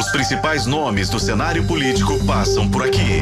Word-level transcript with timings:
Os 0.00 0.08
principais 0.08 0.64
nomes 0.64 1.10
do 1.10 1.20
cenário 1.20 1.62
político 1.66 2.24
passam 2.24 2.66
por 2.66 2.82
aqui. 2.82 3.20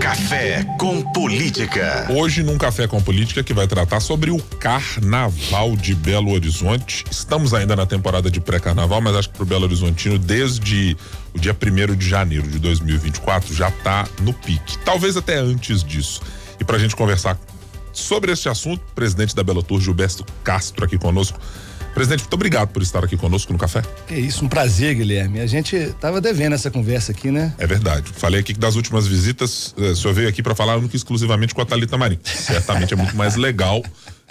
Café 0.00 0.64
com 0.80 1.00
Política. 1.12 2.08
Hoje, 2.10 2.42
num 2.42 2.58
Café 2.58 2.88
com 2.88 3.00
Política, 3.00 3.40
que 3.44 3.54
vai 3.54 3.68
tratar 3.68 4.00
sobre 4.00 4.32
o 4.32 4.38
Carnaval 4.58 5.76
de 5.76 5.94
Belo 5.94 6.32
Horizonte. 6.32 7.04
Estamos 7.08 7.54
ainda 7.54 7.76
na 7.76 7.86
temporada 7.86 8.28
de 8.28 8.40
pré-carnaval, 8.40 9.00
mas 9.00 9.14
acho 9.14 9.30
que 9.30 9.36
pro 9.36 9.46
Belo 9.46 9.62
Horizontino, 9.62 10.18
desde 10.18 10.96
o 11.32 11.38
dia 11.38 11.54
1 11.54 11.94
de 11.94 12.08
janeiro 12.08 12.48
de 12.48 12.58
2024, 12.58 13.54
já 13.54 13.68
está 13.68 14.08
no 14.22 14.32
pique. 14.32 14.76
Talvez 14.78 15.16
até 15.16 15.38
antes 15.38 15.84
disso. 15.84 16.20
E 16.58 16.64
para 16.64 16.74
a 16.74 16.80
gente 16.80 16.96
conversar 16.96 17.38
sobre 17.92 18.32
este 18.32 18.48
assunto, 18.48 18.82
o 18.90 18.94
presidente 18.94 19.36
da 19.36 19.44
Belo 19.44 19.62
Tour, 19.62 19.80
Gilberto 19.80 20.26
Castro, 20.42 20.84
aqui 20.84 20.98
conosco. 20.98 21.38
Presidente, 21.94 22.20
muito 22.20 22.34
obrigado 22.34 22.68
por 22.68 22.82
estar 22.82 23.04
aqui 23.04 23.16
conosco 23.16 23.52
no 23.52 23.58
café. 23.58 23.82
É 24.10 24.18
isso, 24.18 24.44
um 24.44 24.48
prazer, 24.48 24.94
Guilherme. 24.94 25.40
A 25.40 25.46
gente 25.46 25.76
estava 25.76 26.20
devendo 26.20 26.54
essa 26.54 26.70
conversa 26.70 27.12
aqui, 27.12 27.30
né? 27.30 27.52
É 27.58 27.66
verdade. 27.66 28.10
Falei 28.14 28.40
aqui 28.40 28.54
que 28.54 28.60
das 28.60 28.76
últimas 28.76 29.06
visitas, 29.06 29.74
eh, 29.76 29.90
o 29.90 29.96
senhor 29.96 30.14
veio 30.14 30.28
aqui 30.28 30.42
para 30.42 30.54
falar 30.54 30.76
único 30.76 30.96
exclusivamente 30.96 31.54
com 31.54 31.60
a 31.60 31.66
Thalita 31.66 31.98
Marim. 31.98 32.18
Certamente 32.24 32.94
é 32.94 32.96
muito 32.96 33.14
mais 33.14 33.36
legal. 33.36 33.82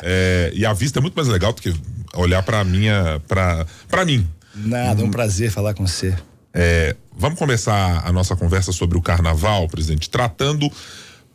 É, 0.02 0.52
e 0.56 0.66
a 0.66 0.74
vista 0.74 1.00
é 1.00 1.02
muito 1.02 1.14
mais 1.14 1.28
legal 1.28 1.54
do 1.54 1.62
que 1.62 1.74
olhar 2.16 2.42
para 2.42 2.64
minha. 2.64 3.22
para 3.28 4.06
mim. 4.06 4.28
Nada, 4.56 5.02
é 5.02 5.06
um 5.06 5.12
prazer 5.12 5.52
falar 5.52 5.74
com 5.74 5.86
você. 5.86 6.16
É, 6.54 6.96
vamos 7.16 7.38
começar 7.38 8.02
a 8.06 8.12
nossa 8.12 8.36
conversa 8.36 8.72
sobre 8.72 8.98
o 8.98 9.02
carnaval, 9.02 9.68
presidente, 9.68 10.10
tratando 10.10 10.70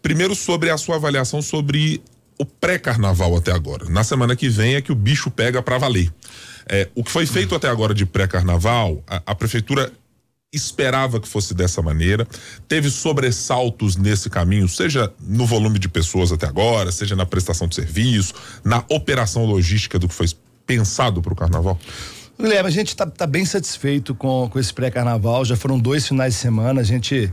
primeiro 0.03 0.35
sobre 0.35 0.71
a 0.71 0.77
sua 0.77 0.97
avaliação 0.97 1.41
sobre 1.41 2.03
o 2.39 2.45
pré-carnaval 2.45 3.37
até 3.37 3.53
agora. 3.53 3.89
Na 3.89 4.05
semana 4.05 4.37
que 4.37 4.49
vem 4.49 4.75
é 4.75 4.81
que 4.81 4.93
o 4.93 4.95
bicho 4.95 5.31
pega 5.31 5.63
para 5.63 5.79
valer. 5.79 6.13
É, 6.69 6.89
o 6.95 7.05
que 7.05 7.11
foi 7.11 7.27
feito 7.27 7.55
até 7.55 7.69
agora 7.69 7.95
de 7.95 8.05
pré-carnaval, 8.05 9.03
a, 9.07 9.23
a 9.27 9.35
prefeitura 9.35 9.93
esperava 10.53 11.21
que 11.21 11.29
fosse 11.29 11.55
dessa 11.55 11.83
maneira, 11.83 12.27
teve 12.67 12.91
sobressaltos 12.91 13.97
nesse 13.97 14.31
caminho, 14.31 14.69
seja 14.69 15.13
no 15.21 15.47
volume 15.47 15.79
de 15.79 15.89
pessoas 15.89 16.33
até 16.33 16.47
agora, 16.47 16.91
seja 16.91 17.15
na 17.15 17.27
prestação 17.27 17.69
de 17.69 17.75
serviço, 17.75 18.35
na 18.65 18.83
operação 18.89 19.45
logística 19.45 19.99
do 19.99 20.09
que 20.09 20.15
foi 20.15 20.27
pensado 20.67 21.21
para 21.21 21.33
o 21.33 21.37
carnaval? 21.37 21.79
Guilherme, 22.39 22.69
a 22.69 22.73
gente 22.73 22.89
está 22.89 23.07
tá 23.07 23.27
bem 23.27 23.45
satisfeito 23.45 24.15
com, 24.15 24.49
com 24.51 24.59
esse 24.59 24.73
pré-carnaval, 24.73 25.45
já 25.45 25.57
foram 25.57 25.79
dois 25.79 26.07
finais 26.07 26.35
de 26.35 26.41
semana, 26.41 26.81
a 26.81 26.85
gente 26.85 27.33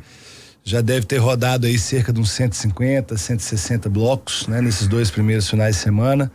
já 0.64 0.80
deve 0.80 1.06
ter 1.06 1.18
rodado 1.18 1.68
aí 1.68 1.78
cerca 1.78 2.14
de 2.14 2.20
uns 2.20 2.32
150, 2.32 3.18
160 3.18 3.90
blocos, 3.90 4.48
né, 4.48 4.62
nesses 4.62 4.88
dois 4.88 5.12
primeiros 5.12 5.50
finais 5.50 5.76
de 5.76 5.82
semana. 5.82 6.32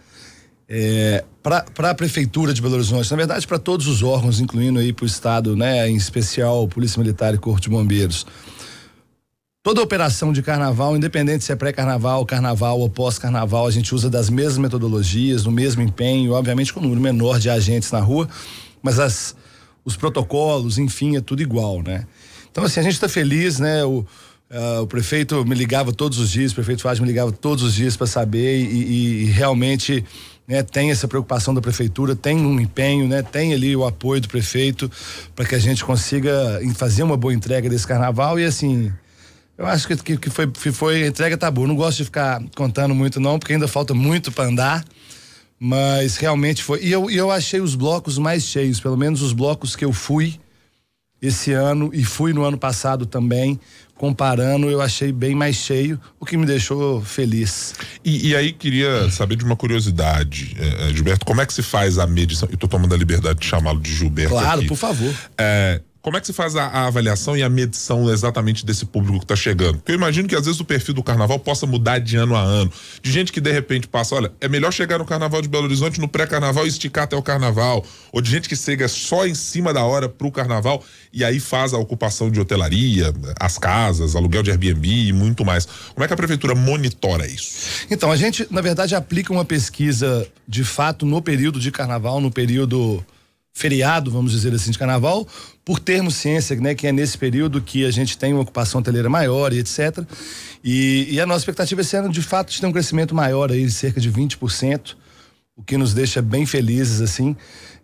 É, 0.68 1.24
para 1.42 1.90
a 1.90 1.94
prefeitura 1.94 2.52
de 2.52 2.60
Belo 2.60 2.74
Horizonte, 2.74 3.10
na 3.10 3.16
verdade 3.16 3.46
para 3.46 3.58
todos 3.58 3.86
os 3.86 4.02
órgãos, 4.02 4.38
incluindo 4.38 4.78
aí 4.78 4.92
para 4.92 5.04
o 5.04 5.06
estado, 5.06 5.56
né, 5.56 5.88
em 5.88 5.96
especial 5.96 6.68
Polícia 6.68 7.00
Militar 7.00 7.34
e 7.34 7.38
Corpo 7.38 7.60
de 7.60 7.70
Bombeiros. 7.70 8.26
Toda 9.62 9.82
operação 9.82 10.32
de 10.32 10.42
carnaval, 10.42 10.94
independente 10.96 11.44
se 11.44 11.52
é 11.52 11.56
pré-carnaval, 11.56 12.24
carnaval 12.26 12.78
ou 12.78 12.88
pós-carnaval, 12.88 13.66
a 13.66 13.70
gente 13.70 13.94
usa 13.94 14.10
das 14.10 14.28
mesmas 14.28 14.58
metodologias, 14.58 15.44
no 15.44 15.50
mesmo 15.50 15.82
empenho, 15.82 16.32
obviamente 16.32 16.72
com 16.72 16.80
um 16.80 16.82
número 16.82 17.00
menor 17.00 17.38
de 17.38 17.48
agentes 17.48 17.90
na 17.90 18.00
rua, 18.00 18.28
mas 18.82 18.98
as, 18.98 19.34
os 19.84 19.96
protocolos, 19.96 20.78
enfim, 20.78 21.16
é 21.16 21.20
tudo 21.20 21.40
igual, 21.40 21.82
né? 21.82 22.06
Então, 22.58 22.66
assim, 22.66 22.80
a 22.80 22.82
gente 22.82 22.94
está 22.94 23.08
feliz, 23.08 23.60
né? 23.60 23.84
O, 23.84 24.04
uh, 24.50 24.82
o 24.82 24.86
prefeito 24.88 25.44
me 25.44 25.54
ligava 25.54 25.92
todos 25.92 26.18
os 26.18 26.28
dias, 26.28 26.50
o 26.50 26.56
prefeito 26.56 26.82
Faz 26.82 26.98
me 26.98 27.06
ligava 27.06 27.30
todos 27.30 27.62
os 27.62 27.72
dias 27.72 27.96
para 27.96 28.08
saber 28.08 28.58
e, 28.58 29.22
e, 29.22 29.24
realmente 29.26 30.04
né, 30.44 30.64
tem 30.64 30.90
essa 30.90 31.06
preocupação 31.06 31.54
da 31.54 31.60
prefeitura, 31.60 32.16
tem 32.16 32.36
um 32.36 32.58
empenho, 32.58 33.06
né, 33.06 33.22
tem 33.22 33.54
ali 33.54 33.76
o 33.76 33.86
apoio 33.86 34.20
do 34.20 34.26
prefeito 34.26 34.90
para 35.36 35.44
que 35.44 35.54
a 35.54 35.58
gente 35.60 35.84
consiga 35.84 36.60
fazer 36.74 37.04
uma 37.04 37.16
boa 37.16 37.32
entrega 37.32 37.70
desse 37.70 37.86
carnaval 37.86 38.40
e 38.40 38.44
assim. 38.44 38.92
Eu 39.56 39.64
acho 39.64 39.86
que, 39.86 40.16
que, 40.16 40.28
foi, 40.28 40.48
que 40.48 40.72
foi 40.72 41.06
entrega 41.06 41.36
tá 41.36 41.50
boa. 41.52 41.68
Não 41.68 41.76
gosto 41.76 41.98
de 41.98 42.06
ficar 42.06 42.42
contando 42.56 42.92
muito, 42.92 43.20
não, 43.20 43.38
porque 43.38 43.52
ainda 43.52 43.68
falta 43.68 43.94
muito 43.94 44.32
para 44.32 44.46
andar. 44.46 44.84
Mas 45.60 46.16
realmente 46.16 46.62
foi. 46.62 46.82
E 46.82 46.90
eu, 46.90 47.08
eu 47.08 47.30
achei 47.30 47.60
os 47.60 47.76
blocos 47.76 48.18
mais 48.18 48.42
cheios, 48.42 48.80
pelo 48.80 48.96
menos 48.96 49.22
os 49.22 49.32
blocos 49.32 49.76
que 49.76 49.84
eu 49.84 49.92
fui 49.92 50.40
esse 51.20 51.52
ano 51.52 51.90
e 51.92 52.04
fui 52.04 52.32
no 52.32 52.44
ano 52.44 52.58
passado 52.58 53.06
também. 53.06 53.58
Comparando, 53.96 54.70
eu 54.70 54.80
achei 54.80 55.10
bem 55.10 55.34
mais 55.34 55.56
cheio, 55.56 56.00
o 56.20 56.24
que 56.24 56.36
me 56.36 56.46
deixou 56.46 57.02
feliz. 57.02 57.74
E, 58.04 58.28
e 58.28 58.36
aí 58.36 58.52
queria 58.52 59.10
saber 59.10 59.34
de 59.34 59.42
uma 59.42 59.56
curiosidade, 59.56 60.56
é, 60.56 60.94
Gilberto, 60.94 61.26
como 61.26 61.40
é 61.40 61.46
que 61.46 61.52
se 61.52 61.64
faz 61.64 61.98
a 61.98 62.06
medição? 62.06 62.48
Eu 62.48 62.54
estou 62.54 62.68
tomando 62.68 62.94
a 62.94 62.96
liberdade 62.96 63.40
de 63.40 63.46
chamá-lo 63.46 63.80
de 63.80 63.92
Gilberto. 63.92 64.30
Claro, 64.30 64.60
aqui. 64.60 64.68
por 64.68 64.76
favor. 64.76 65.12
É, 65.36 65.80
como 66.00 66.16
é 66.16 66.20
que 66.20 66.26
se 66.26 66.32
faz 66.32 66.54
a, 66.54 66.64
a, 66.64 66.86
avaliação 66.86 67.36
e 67.36 67.42
a 67.42 67.48
medição 67.48 68.10
exatamente 68.10 68.64
desse 68.64 68.86
público 68.86 69.18
que 69.18 69.24
está 69.24 69.34
chegando? 69.34 69.78
Porque 69.78 69.92
eu 69.92 69.96
imagino 69.96 70.28
que 70.28 70.36
às 70.36 70.46
vezes 70.46 70.60
o 70.60 70.64
perfil 70.64 70.94
do 70.94 71.02
carnaval 71.02 71.38
possa 71.40 71.66
mudar 71.66 71.98
de 71.98 72.16
ano 72.16 72.36
a 72.36 72.40
ano. 72.40 72.72
De 73.02 73.10
gente 73.10 73.32
que 73.32 73.40
de 73.40 73.50
repente 73.50 73.88
passa, 73.88 74.14
olha, 74.14 74.32
é 74.40 74.48
melhor 74.48 74.72
chegar 74.72 74.98
no 74.98 75.04
carnaval 75.04 75.42
de 75.42 75.48
Belo 75.48 75.64
Horizonte 75.64 76.00
no 76.00 76.08
pré-carnaval 76.08 76.64
e 76.66 76.68
esticar 76.68 77.04
até 77.04 77.16
o 77.16 77.22
carnaval. 77.22 77.84
Ou 78.12 78.20
de 78.20 78.30
gente 78.30 78.48
que 78.48 78.54
chega 78.54 78.86
só 78.86 79.26
em 79.26 79.34
cima 79.34 79.72
da 79.72 79.84
hora 79.84 80.08
pro 80.08 80.30
carnaval 80.30 80.82
e 81.12 81.24
aí 81.24 81.40
faz 81.40 81.74
a 81.74 81.78
ocupação 81.78 82.30
de 82.30 82.40
hotelaria, 82.40 83.12
as 83.38 83.58
casas, 83.58 84.14
aluguel 84.14 84.42
de 84.42 84.50
Airbnb 84.50 84.88
e 84.88 85.12
muito 85.12 85.44
mais. 85.44 85.66
Como 85.94 86.04
é 86.04 86.06
que 86.06 86.14
a 86.14 86.16
prefeitura 86.16 86.54
monitora 86.54 87.26
isso? 87.26 87.86
Então, 87.90 88.12
a 88.12 88.16
gente, 88.16 88.46
na 88.50 88.60
verdade, 88.60 88.94
aplica 88.94 89.32
uma 89.32 89.44
pesquisa 89.44 90.26
de 90.46 90.62
fato 90.62 91.04
no 91.04 91.20
período 91.20 91.58
de 91.58 91.72
carnaval, 91.72 92.20
no 92.20 92.30
período 92.30 93.04
feriado, 93.58 94.08
vamos 94.08 94.30
dizer 94.30 94.54
assim, 94.54 94.70
de 94.70 94.78
carnaval, 94.78 95.26
por 95.64 95.80
termos 95.80 96.14
ciência, 96.14 96.54
né, 96.56 96.76
que 96.76 96.86
é 96.86 96.92
nesse 96.92 97.18
período 97.18 97.60
que 97.60 97.84
a 97.84 97.90
gente 97.90 98.16
tem 98.16 98.32
uma 98.32 98.42
ocupação 98.42 98.80
hoteleira 98.80 99.10
maior 99.10 99.52
e 99.52 99.58
etc. 99.58 99.98
E, 100.62 101.08
e 101.10 101.20
a 101.20 101.26
nossa 101.26 101.40
expectativa 101.40 101.80
esse 101.80 101.96
ano, 101.96 102.08
de 102.08 102.22
fato, 102.22 102.52
de 102.52 102.60
ter 102.60 102.66
um 102.66 102.72
crescimento 102.72 103.16
maior 103.16 103.50
aí, 103.50 103.66
de 103.66 103.72
cerca 103.72 104.00
de 104.00 104.10
20%, 104.12 104.94
o 105.56 105.62
que 105.64 105.76
nos 105.76 105.92
deixa 105.92 106.22
bem 106.22 106.46
felizes, 106.46 107.00
assim. 107.00 107.34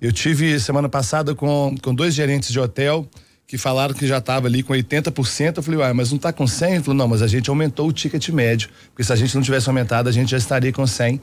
Eu 0.01 0.13
tive 0.13 0.61
semana 0.61 0.89
passada 0.89 1.35
com, 1.35 1.75
com 1.83 1.93
dois 1.93 2.15
gerentes 2.15 2.53
de 2.53 2.61
hotel 2.61 3.09
que 3.45 3.59
falaram 3.59 3.95
que 3.95 4.07
já 4.07 4.19
estava 4.19 4.47
ali 4.47 4.63
com 4.63 4.73
80%. 4.73 5.57
Eu 5.57 5.63
falei, 5.63 5.81
uai, 5.81 5.93
mas 5.93 6.11
não 6.11 6.17
está 6.17 6.33
com 6.33 6.47
100? 6.47 6.75
Ele 6.75 6.83
falou, 6.85 6.97
não, 6.97 7.09
mas 7.09 7.21
a 7.21 7.27
gente 7.27 7.51
aumentou 7.51 7.89
o 7.89 7.93
ticket 7.93 8.29
médio, 8.29 8.69
porque 8.91 9.03
se 9.03 9.13
a 9.13 9.17
gente 9.17 9.35
não 9.35 9.43
tivesse 9.43 9.69
aumentado, 9.69 10.09
a 10.09 10.13
gente 10.13 10.31
já 10.31 10.39
estaria 10.39 10.73
com 10.73 10.87
100. 10.87 11.17
Uh, 11.17 11.21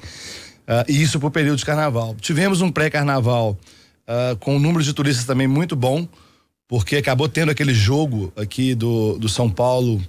ah, 0.67 0.85
e 0.89 1.01
isso 1.01 1.19
para 1.19 1.27
o 1.27 1.31
período 1.31 1.57
de 1.57 1.65
carnaval. 1.65 2.15
Tivemos 2.19 2.61
um 2.61 2.69
pré-carnaval 2.69 3.57
uh, 4.11 4.35
com 4.37 4.55
um 4.55 4.59
número 4.59 4.83
de 4.83 4.93
turistas 4.93 5.25
também 5.25 5.47
muito 5.47 5.75
bom, 5.75 6.07
porque 6.67 6.97
acabou 6.97 7.29
tendo 7.29 7.51
aquele 7.51 7.73
jogo 7.73 8.31
aqui 8.35 8.75
do, 8.75 9.17
do 9.17 9.29
São 9.29 9.49
Paulo 9.49 10.01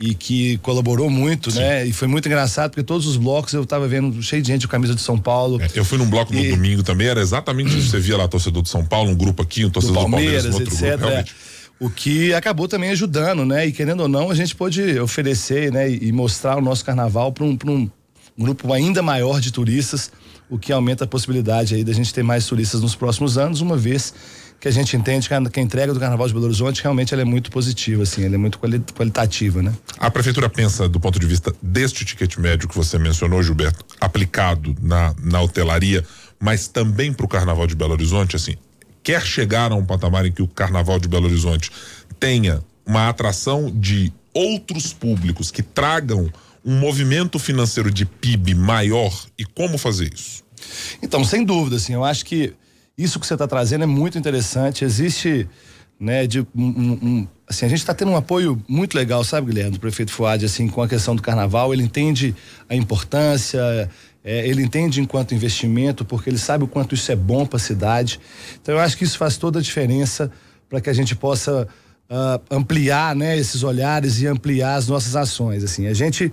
e 0.00 0.14
que 0.14 0.58
colaborou 0.58 1.08
muito, 1.08 1.50
Sim. 1.50 1.60
né? 1.60 1.86
E 1.86 1.92
foi 1.92 2.08
muito 2.08 2.26
engraçado 2.26 2.70
porque 2.70 2.82
todos 2.82 3.06
os 3.06 3.16
blocos 3.16 3.52
eu 3.52 3.62
estava 3.62 3.86
vendo 3.86 4.20
cheio 4.22 4.42
de 4.42 4.48
gente 4.48 4.66
com 4.66 4.72
camisa 4.72 4.94
de 4.94 5.00
São 5.00 5.18
Paulo. 5.18 5.60
É, 5.62 5.68
eu 5.74 5.84
fui 5.84 5.96
num 5.96 6.08
bloco 6.08 6.34
e... 6.34 6.48
no 6.48 6.56
domingo 6.56 6.82
também, 6.82 7.06
era 7.06 7.20
exatamente 7.20 7.78
isso. 7.78 7.90
Você 7.90 8.00
via 8.00 8.16
lá 8.16 8.26
torcedor 8.26 8.62
de 8.62 8.68
São 8.68 8.84
Paulo, 8.84 9.10
um 9.10 9.14
grupo 9.14 9.42
aqui, 9.42 9.64
um 9.64 9.70
torcedor 9.70 10.04
do 10.04 10.10
Palmeiras, 10.10 10.44
do 10.44 10.50
Palmeiras, 10.50 10.72
outro 10.72 10.86
etc. 10.86 10.98
grupo, 10.98 11.06
realmente. 11.06 11.34
O 11.80 11.90
que 11.90 12.32
acabou 12.34 12.68
também 12.68 12.90
ajudando, 12.90 13.44
né? 13.44 13.66
E 13.66 13.72
querendo 13.72 14.00
ou 14.00 14.08
não, 14.08 14.30
a 14.30 14.34
gente 14.34 14.54
pôde 14.54 14.98
oferecer, 15.00 15.72
né? 15.72 15.90
E 15.90 16.12
mostrar 16.12 16.56
o 16.56 16.60
nosso 16.60 16.84
carnaval 16.84 17.32
para 17.32 17.44
um, 17.44 17.56
um 17.66 17.90
grupo 18.38 18.72
ainda 18.72 19.02
maior 19.02 19.40
de 19.40 19.52
turistas 19.52 20.10
o 20.48 20.58
que 20.58 20.72
aumenta 20.72 21.04
a 21.04 21.06
possibilidade 21.06 21.74
aí 21.74 21.84
da 21.84 21.92
gente 21.92 22.12
ter 22.12 22.22
mais 22.22 22.46
turistas 22.46 22.80
nos 22.80 22.94
próximos 22.94 23.38
anos, 23.38 23.60
uma 23.60 23.76
vez 23.76 24.14
que 24.60 24.68
a 24.68 24.70
gente 24.70 24.96
entende 24.96 25.28
que 25.28 25.34
a, 25.34 25.42
que 25.42 25.60
a 25.60 25.62
entrega 25.62 25.92
do 25.92 26.00
Carnaval 26.00 26.26
de 26.26 26.32
Belo 26.32 26.46
Horizonte 26.46 26.82
realmente 26.82 27.12
ela 27.12 27.22
é 27.22 27.24
muito 27.24 27.50
positiva, 27.50 28.02
assim, 28.02 28.24
ela 28.24 28.34
é 28.34 28.38
muito 28.38 28.58
quali 28.58 28.78
qualitativa, 28.78 29.62
né? 29.62 29.72
A 29.98 30.10
prefeitura 30.10 30.48
pensa, 30.48 30.88
do 30.88 31.00
ponto 31.00 31.18
de 31.18 31.26
vista 31.26 31.54
deste 31.60 32.04
ticket 32.04 32.36
médio 32.38 32.68
que 32.68 32.74
você 32.74 32.98
mencionou, 32.98 33.42
Gilberto, 33.42 33.84
aplicado 34.00 34.74
na, 34.80 35.14
na 35.22 35.40
hotelaria, 35.40 36.04
mas 36.40 36.68
também 36.68 37.12
para 37.12 37.26
o 37.26 37.28
Carnaval 37.28 37.66
de 37.66 37.74
Belo 37.74 37.92
Horizonte, 37.92 38.36
assim, 38.36 38.56
quer 39.02 39.22
chegar 39.22 39.70
a 39.70 39.74
um 39.74 39.84
patamar 39.84 40.24
em 40.24 40.32
que 40.32 40.42
o 40.42 40.48
Carnaval 40.48 40.98
de 40.98 41.08
Belo 41.08 41.26
Horizonte 41.26 41.70
tenha 42.18 42.62
uma 42.86 43.08
atração 43.08 43.70
de 43.70 44.12
outros 44.32 44.92
públicos 44.92 45.50
que 45.50 45.62
tragam 45.62 46.30
um 46.64 46.78
movimento 46.78 47.38
financeiro 47.38 47.90
de 47.90 48.06
PIB 48.06 48.54
maior 48.54 49.12
e 49.38 49.44
como 49.44 49.76
fazer 49.76 50.12
isso? 50.12 50.42
Então, 51.02 51.24
sem 51.24 51.44
dúvida, 51.44 51.76
assim, 51.76 51.92
eu 51.92 52.04
acho 52.04 52.24
que 52.24 52.54
isso 52.96 53.20
que 53.20 53.26
você 53.26 53.34
está 53.34 53.46
trazendo 53.46 53.84
é 53.84 53.86
muito 53.86 54.16
interessante. 54.16 54.84
Existe, 54.84 55.48
né, 56.00 56.26
de 56.26 56.40
um, 56.40 56.46
um, 56.54 57.28
assim, 57.46 57.66
a 57.66 57.68
gente 57.68 57.80
está 57.80 57.92
tendo 57.92 58.10
um 58.10 58.16
apoio 58.16 58.60
muito 58.66 58.94
legal, 58.94 59.22
sabe, 59.24 59.48
Guilherme, 59.48 59.72
do 59.72 59.80
prefeito 59.80 60.10
Fuad, 60.10 60.44
assim, 60.44 60.68
com 60.68 60.80
a 60.82 60.88
questão 60.88 61.14
do 61.14 61.22
carnaval. 61.22 61.74
Ele 61.74 61.82
entende 61.82 62.34
a 62.68 62.74
importância, 62.74 63.90
é, 64.24 64.48
ele 64.48 64.62
entende 64.62 65.00
enquanto 65.00 65.34
investimento, 65.34 66.04
porque 66.04 66.30
ele 66.30 66.38
sabe 66.38 66.64
o 66.64 66.68
quanto 66.68 66.94
isso 66.94 67.10
é 67.12 67.16
bom 67.16 67.44
para 67.44 67.56
a 67.56 67.60
cidade. 67.60 68.20
Então, 68.62 68.74
eu 68.74 68.80
acho 68.80 68.96
que 68.96 69.04
isso 69.04 69.18
faz 69.18 69.36
toda 69.36 69.58
a 69.58 69.62
diferença 69.62 70.30
para 70.68 70.80
que 70.80 70.88
a 70.88 70.94
gente 70.94 71.14
possa 71.14 71.68
uh, 72.14 72.40
ampliar, 72.48 73.16
né, 73.16 73.36
esses 73.36 73.64
olhares 73.64 74.20
e 74.20 74.26
ampliar 74.26 74.76
as 74.76 74.86
nossas 74.86 75.16
ações. 75.16 75.64
Assim, 75.64 75.88
a 75.88 75.94
gente 75.94 76.30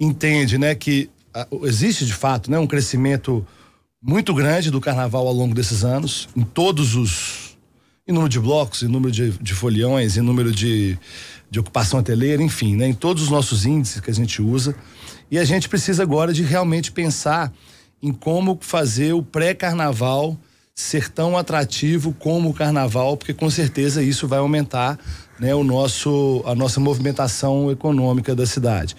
entende, 0.00 0.56
né, 0.56 0.74
que 0.74 1.10
uh, 1.36 1.66
existe 1.66 2.06
de 2.06 2.14
fato, 2.14 2.50
né, 2.50 2.58
um 2.58 2.66
crescimento 2.66 3.46
muito 4.02 4.32
grande 4.34 4.70
do 4.70 4.80
carnaval 4.80 5.26
ao 5.26 5.34
longo 5.34 5.54
desses 5.54 5.84
anos, 5.84 6.28
em 6.34 6.42
todos 6.42 6.94
os 6.94 7.44
em 8.06 8.12
número 8.12 8.28
de 8.28 8.38
blocos, 8.38 8.82
em 8.82 8.88
número 8.88 9.10
de, 9.10 9.30
de 9.30 9.54
foliões, 9.54 10.18
em 10.18 10.20
número 10.20 10.52
de, 10.52 10.98
de 11.50 11.58
ocupação 11.58 12.00
hoteleira, 12.00 12.42
enfim, 12.42 12.76
né? 12.76 12.86
em 12.86 12.92
todos 12.92 13.22
os 13.22 13.30
nossos 13.30 13.64
índices 13.64 13.98
que 13.98 14.10
a 14.10 14.14
gente 14.14 14.42
usa. 14.42 14.76
E 15.30 15.38
a 15.38 15.44
gente 15.44 15.70
precisa 15.70 16.02
agora 16.02 16.30
de 16.30 16.42
realmente 16.42 16.92
pensar 16.92 17.50
em 18.02 18.12
como 18.12 18.58
fazer 18.60 19.14
o 19.14 19.22
pré-carnaval 19.22 20.38
ser 20.74 21.08
tão 21.08 21.38
atrativo 21.38 22.12
como 22.18 22.50
o 22.50 22.54
carnaval, 22.54 23.16
porque 23.16 23.32
com 23.32 23.48
certeza 23.48 24.02
isso 24.02 24.26
vai 24.26 24.40
aumentar 24.40 24.98
né, 25.38 25.54
o 25.54 25.62
nosso, 25.62 26.42
a 26.44 26.54
nossa 26.54 26.80
movimentação 26.80 27.70
econômica 27.70 28.34
da 28.34 28.44
cidade. 28.44 28.96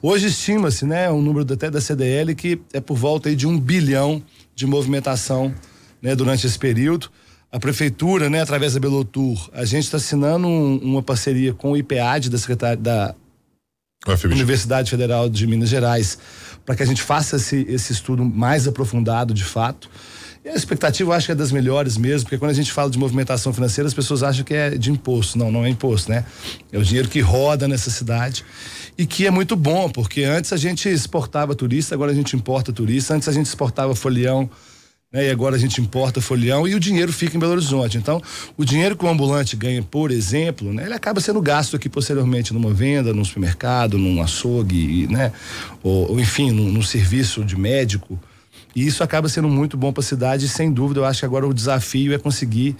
Hoje 0.00 0.28
estima-se, 0.28 0.86
né, 0.86 1.10
um 1.10 1.20
número 1.20 1.52
até 1.52 1.68
da 1.68 1.80
CDL 1.80 2.34
que 2.34 2.60
é 2.72 2.80
por 2.80 2.96
volta 2.96 3.34
de 3.34 3.46
um 3.46 3.58
bilhão 3.58 4.22
de 4.54 4.66
movimentação 4.66 5.52
né, 6.00 6.14
durante 6.14 6.46
esse 6.46 6.58
período. 6.58 7.10
A 7.50 7.58
prefeitura, 7.58 8.30
né, 8.30 8.40
através 8.40 8.74
da 8.74 8.80
Belotur, 8.80 9.50
a 9.52 9.64
gente 9.64 9.84
está 9.84 9.96
assinando 9.96 10.46
um, 10.46 10.78
uma 10.78 11.02
parceria 11.02 11.52
com 11.52 11.72
o 11.72 11.76
IPAD 11.76 12.30
da 12.30 12.38
Secretaria 12.38 12.76
da 12.76 13.14
Universidade 14.24 14.90
Federal 14.90 15.28
de 15.28 15.44
Minas 15.46 15.68
Gerais 15.68 16.18
para 16.64 16.76
que 16.76 16.82
a 16.82 16.86
gente 16.86 17.02
faça 17.02 17.36
esse, 17.36 17.64
esse 17.68 17.92
estudo 17.92 18.24
mais 18.24 18.68
aprofundado 18.68 19.34
de 19.34 19.44
fato. 19.44 19.88
E 20.46 20.48
a 20.48 20.54
expectativa 20.54 21.10
eu 21.10 21.12
acho 21.12 21.26
que 21.26 21.32
é 21.32 21.34
das 21.34 21.50
melhores 21.50 21.96
mesmo, 21.96 22.26
porque 22.26 22.38
quando 22.38 22.52
a 22.52 22.54
gente 22.54 22.70
fala 22.70 22.88
de 22.88 22.96
movimentação 22.96 23.52
financeira, 23.52 23.88
as 23.88 23.92
pessoas 23.92 24.22
acham 24.22 24.44
que 24.44 24.54
é 24.54 24.78
de 24.78 24.92
imposto. 24.92 25.36
Não, 25.36 25.50
não 25.50 25.66
é 25.66 25.68
imposto, 25.68 26.08
né? 26.08 26.24
É 26.70 26.78
o 26.78 26.84
dinheiro 26.84 27.08
que 27.08 27.18
roda 27.18 27.66
nessa 27.66 27.90
cidade 27.90 28.44
e 28.96 29.04
que 29.04 29.26
é 29.26 29.30
muito 29.32 29.56
bom, 29.56 29.90
porque 29.90 30.22
antes 30.22 30.52
a 30.52 30.56
gente 30.56 30.88
exportava 30.88 31.52
turista, 31.52 31.96
agora 31.96 32.12
a 32.12 32.14
gente 32.14 32.36
importa 32.36 32.72
turista, 32.72 33.12
antes 33.12 33.26
a 33.26 33.32
gente 33.32 33.46
exportava 33.46 33.92
folião, 33.96 34.48
né? 35.12 35.26
E 35.26 35.30
agora 35.30 35.56
a 35.56 35.58
gente 35.58 35.80
importa 35.80 36.20
folião 36.20 36.64
e 36.68 36.76
o 36.76 36.80
dinheiro 36.80 37.12
fica 37.12 37.36
em 37.36 37.40
Belo 37.40 37.50
Horizonte. 37.54 37.98
Então, 37.98 38.22
o 38.56 38.64
dinheiro 38.64 38.96
que 38.96 39.04
o 39.04 39.08
ambulante 39.08 39.56
ganha, 39.56 39.82
por 39.82 40.12
exemplo, 40.12 40.72
né? 40.72 40.84
Ele 40.84 40.94
acaba 40.94 41.20
sendo 41.20 41.42
gasto 41.42 41.74
aqui 41.74 41.88
posteriormente 41.88 42.54
numa 42.54 42.72
venda, 42.72 43.12
num 43.12 43.24
supermercado, 43.24 43.98
num 43.98 44.22
açougue, 44.22 45.08
né? 45.08 45.32
Ou, 45.82 46.12
ou 46.12 46.20
enfim, 46.20 46.52
num, 46.52 46.70
num 46.70 46.82
serviço 46.82 47.44
de 47.44 47.58
médico. 47.58 48.16
E 48.76 48.86
isso 48.86 49.02
acaba 49.02 49.26
sendo 49.26 49.48
muito 49.48 49.74
bom 49.74 49.90
para 49.90 50.02
a 50.02 50.04
cidade 50.04 50.44
e, 50.44 50.48
sem 50.48 50.70
dúvida, 50.70 51.00
eu 51.00 51.06
acho 51.06 51.20
que 51.20 51.24
agora 51.24 51.46
o 51.46 51.54
desafio 51.54 52.12
é 52.12 52.18
conseguir 52.18 52.76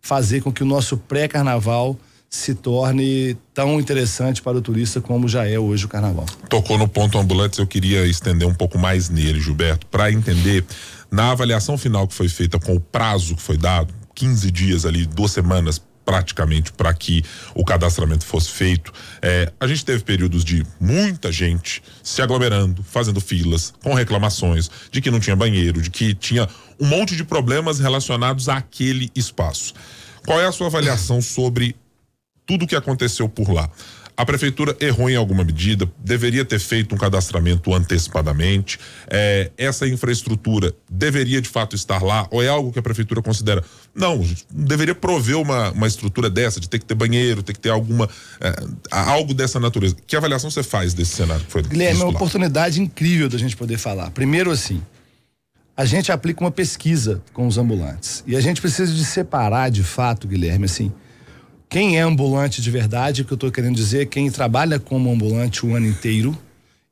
fazer 0.00 0.40
com 0.40 0.50
que 0.50 0.62
o 0.62 0.66
nosso 0.66 0.96
pré-carnaval 0.96 1.98
se 2.30 2.54
torne 2.54 3.36
tão 3.52 3.78
interessante 3.78 4.40
para 4.40 4.56
o 4.56 4.60
turista 4.62 5.02
como 5.02 5.28
já 5.28 5.46
é 5.46 5.58
hoje 5.58 5.84
o 5.84 5.88
carnaval. 5.88 6.24
Tocou 6.48 6.78
no 6.78 6.88
ponto 6.88 7.18
ambulantes, 7.18 7.58
eu 7.58 7.66
queria 7.66 8.06
estender 8.06 8.48
um 8.48 8.54
pouco 8.54 8.78
mais 8.78 9.10
nele, 9.10 9.38
Gilberto, 9.38 9.86
para 9.86 10.10
entender 10.10 10.64
na 11.10 11.30
avaliação 11.30 11.76
final 11.76 12.08
que 12.08 12.14
foi 12.14 12.28
feita 12.28 12.58
com 12.58 12.74
o 12.74 12.80
prazo 12.80 13.36
que 13.36 13.42
foi 13.42 13.58
dado, 13.58 13.92
15 14.14 14.50
dias 14.50 14.86
ali, 14.86 15.04
duas 15.04 15.30
semanas 15.30 15.80
praticamente 16.04 16.72
para 16.72 16.92
que 16.92 17.24
o 17.54 17.64
cadastramento 17.64 18.24
fosse 18.24 18.50
feito. 18.50 18.92
É, 19.22 19.52
a 19.58 19.66
gente 19.66 19.84
teve 19.84 20.04
períodos 20.04 20.44
de 20.44 20.64
muita 20.80 21.32
gente 21.32 21.82
se 22.02 22.20
aglomerando, 22.20 22.82
fazendo 22.82 23.20
filas, 23.20 23.72
com 23.82 23.94
reclamações 23.94 24.70
de 24.90 25.00
que 25.00 25.10
não 25.10 25.20
tinha 25.20 25.34
banheiro, 25.34 25.80
de 25.80 25.90
que 25.90 26.14
tinha 26.14 26.48
um 26.80 26.86
monte 26.86 27.16
de 27.16 27.24
problemas 27.24 27.78
relacionados 27.78 28.48
àquele 28.48 29.10
espaço. 29.14 29.74
Qual 30.26 30.40
é 30.40 30.46
a 30.46 30.52
sua 30.52 30.66
avaliação 30.66 31.20
sobre 31.20 31.76
tudo 32.46 32.64
o 32.64 32.68
que 32.68 32.76
aconteceu 32.76 33.28
por 33.28 33.50
lá? 33.50 33.70
A 34.16 34.24
prefeitura 34.24 34.76
errou 34.80 35.10
em 35.10 35.16
alguma 35.16 35.42
medida, 35.42 35.90
deveria 35.98 36.44
ter 36.44 36.60
feito 36.60 36.94
um 36.94 36.98
cadastramento 36.98 37.74
antecipadamente. 37.74 38.78
É, 39.08 39.50
essa 39.58 39.88
infraestrutura 39.88 40.72
deveria 40.88 41.42
de 41.42 41.48
fato 41.48 41.74
estar 41.74 42.00
lá, 42.00 42.26
ou 42.30 42.40
é 42.40 42.48
algo 42.48 42.72
que 42.72 42.78
a 42.78 42.82
prefeitura 42.82 43.20
considera? 43.20 43.64
Não, 43.92 44.24
deveria 44.48 44.94
prover 44.94 45.36
uma, 45.36 45.72
uma 45.72 45.88
estrutura 45.88 46.30
dessa, 46.30 46.60
de 46.60 46.68
ter 46.68 46.78
que 46.78 46.84
ter 46.84 46.94
banheiro, 46.94 47.42
ter 47.42 47.54
que 47.54 47.58
ter 47.58 47.70
alguma. 47.70 48.08
É, 48.40 48.54
algo 48.90 49.34
dessa 49.34 49.58
natureza. 49.58 49.96
Que 50.06 50.16
avaliação 50.16 50.48
você 50.48 50.62
faz 50.62 50.94
desse 50.94 51.16
cenário 51.16 51.44
que 51.44 51.50
foi 51.50 51.62
Guilherme, 51.62 52.00
é 52.00 52.04
uma 52.04 52.12
oportunidade 52.12 52.80
incrível 52.80 53.28
da 53.28 53.36
gente 53.36 53.56
poder 53.56 53.78
falar. 53.78 54.10
Primeiro, 54.10 54.52
assim, 54.52 54.80
a 55.76 55.84
gente 55.84 56.12
aplica 56.12 56.40
uma 56.40 56.52
pesquisa 56.52 57.20
com 57.32 57.48
os 57.48 57.58
ambulantes. 57.58 58.22
E 58.28 58.36
a 58.36 58.40
gente 58.40 58.60
precisa 58.60 58.92
de 58.92 59.04
separar 59.04 59.70
de 59.70 59.82
fato, 59.82 60.28
Guilherme, 60.28 60.66
assim 60.66 60.92
quem 61.74 61.98
é 61.98 62.02
ambulante 62.02 62.62
de 62.62 62.70
verdade, 62.70 63.22
o 63.22 63.24
que 63.24 63.32
eu 63.32 63.34
estou 63.34 63.50
querendo 63.50 63.74
dizer, 63.74 64.06
quem 64.06 64.30
trabalha 64.30 64.78
como 64.78 65.10
ambulante 65.10 65.66
o 65.66 65.74
ano 65.74 65.88
inteiro 65.88 66.38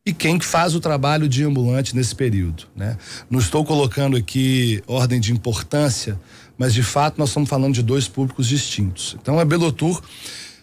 e 0.04 0.12
quem 0.12 0.40
faz 0.40 0.74
o 0.74 0.80
trabalho 0.80 1.28
de 1.28 1.44
ambulante 1.44 1.94
nesse 1.94 2.12
período, 2.16 2.64
né? 2.74 2.98
Não 3.30 3.38
estou 3.38 3.64
colocando 3.64 4.16
aqui 4.16 4.82
ordem 4.88 5.20
de 5.20 5.32
importância, 5.32 6.20
mas 6.58 6.74
de 6.74 6.82
fato 6.82 7.16
nós 7.16 7.28
estamos 7.28 7.48
falando 7.48 7.72
de 7.72 7.80
dois 7.80 8.08
públicos 8.08 8.48
distintos. 8.48 9.16
Então 9.22 9.38
a 9.38 9.44
Belotur 9.44 10.02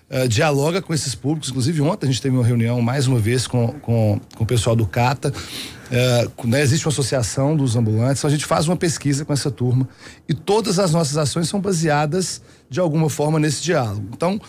uh, 0.09 0.27
dialoga 0.27 0.81
com 0.81 0.93
esses 0.93 1.15
públicos, 1.15 1.49
inclusive 1.49 1.81
ontem 1.81 2.07
a 2.07 2.11
gente 2.11 2.21
teve 2.21 2.35
uma 2.35 2.45
reunião 2.45 2.81
mais 2.81 3.07
uma 3.07 3.19
vez 3.19 3.47
com, 3.47 3.67
com, 3.79 4.19
com 4.35 4.43
o 4.43 4.47
pessoal 4.47 4.75
do 4.75 4.85
CATA, 4.85 5.31
uh, 5.31 6.47
né? 6.47 6.61
existe 6.61 6.85
uma 6.85 6.91
associação 6.91 7.55
dos 7.55 7.75
ambulantes, 7.75 8.21
então 8.21 8.27
a 8.27 8.31
gente 8.31 8.45
faz 8.45 8.67
uma 8.67 8.75
pesquisa 8.75 9.23
com 9.23 9.33
essa 9.33 9.51
turma 9.51 9.87
e 10.27 10.33
todas 10.33 10.79
as 10.79 10.91
nossas 10.91 11.17
ações 11.17 11.47
são 11.47 11.59
baseadas 11.59 12.41
de 12.69 12.79
alguma 12.79 13.09
forma 13.09 13.39
nesse 13.39 13.61
diálogo. 13.63 14.09
Então, 14.13 14.39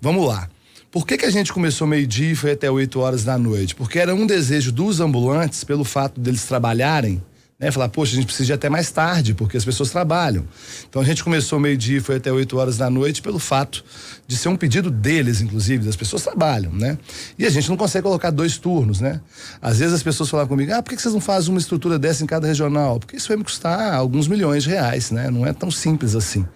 vamos 0.00 0.26
lá. 0.26 0.48
Por 0.90 1.06
que, 1.06 1.16
que 1.16 1.24
a 1.24 1.30
gente 1.30 1.52
começou 1.52 1.86
meio-dia 1.86 2.32
e 2.32 2.34
foi 2.34 2.50
até 2.50 2.68
8 2.68 2.98
horas 2.98 3.22
da 3.22 3.38
noite? 3.38 3.76
Porque 3.76 4.00
era 4.00 4.12
um 4.12 4.26
desejo 4.26 4.72
dos 4.72 5.00
ambulantes, 5.00 5.62
pelo 5.62 5.84
fato 5.84 6.20
deles 6.20 6.44
trabalharem, 6.44 7.22
né? 7.60 7.70
Falar, 7.70 7.90
poxa, 7.90 8.12
a 8.12 8.16
gente 8.16 8.24
precisa 8.24 8.52
ir 8.52 8.54
até 8.54 8.70
mais 8.70 8.90
tarde, 8.90 9.34
porque 9.34 9.56
as 9.56 9.64
pessoas 9.64 9.90
trabalham. 9.90 10.46
Então 10.88 11.02
a 11.02 11.04
gente 11.04 11.22
começou 11.22 11.60
meio-dia 11.60 11.98
e 11.98 12.00
foi 12.00 12.16
até 12.16 12.32
8 12.32 12.56
horas 12.56 12.78
da 12.78 12.88
noite 12.88 13.20
pelo 13.20 13.38
fato 13.38 13.84
de 14.26 14.36
ser 14.36 14.48
um 14.48 14.56
pedido 14.56 14.90
deles, 14.90 15.42
inclusive, 15.42 15.84
das 15.84 15.94
pessoas 15.94 16.22
trabalham, 16.22 16.72
né? 16.72 16.96
E 17.38 17.44
a 17.44 17.50
gente 17.50 17.68
não 17.68 17.76
consegue 17.76 18.04
colocar 18.04 18.30
dois 18.30 18.56
turnos, 18.56 19.00
né? 19.00 19.20
Às 19.60 19.78
vezes 19.78 19.92
as 19.92 20.02
pessoas 20.02 20.30
falam 20.30 20.46
comigo, 20.46 20.72
ah, 20.72 20.82
por 20.82 20.94
que 20.94 21.02
vocês 21.02 21.12
não 21.12 21.20
fazem 21.20 21.50
uma 21.50 21.60
estrutura 21.60 21.98
dessa 21.98 22.24
em 22.24 22.26
cada 22.26 22.46
regional? 22.46 22.98
Porque 22.98 23.16
isso 23.16 23.28
vai 23.28 23.36
me 23.36 23.44
custar 23.44 23.94
alguns 23.94 24.26
milhões 24.26 24.64
de 24.64 24.70
reais, 24.70 25.10
né? 25.10 25.30
Não 25.30 25.46
é 25.46 25.52
tão 25.52 25.70
simples 25.70 26.14
assim. 26.14 26.46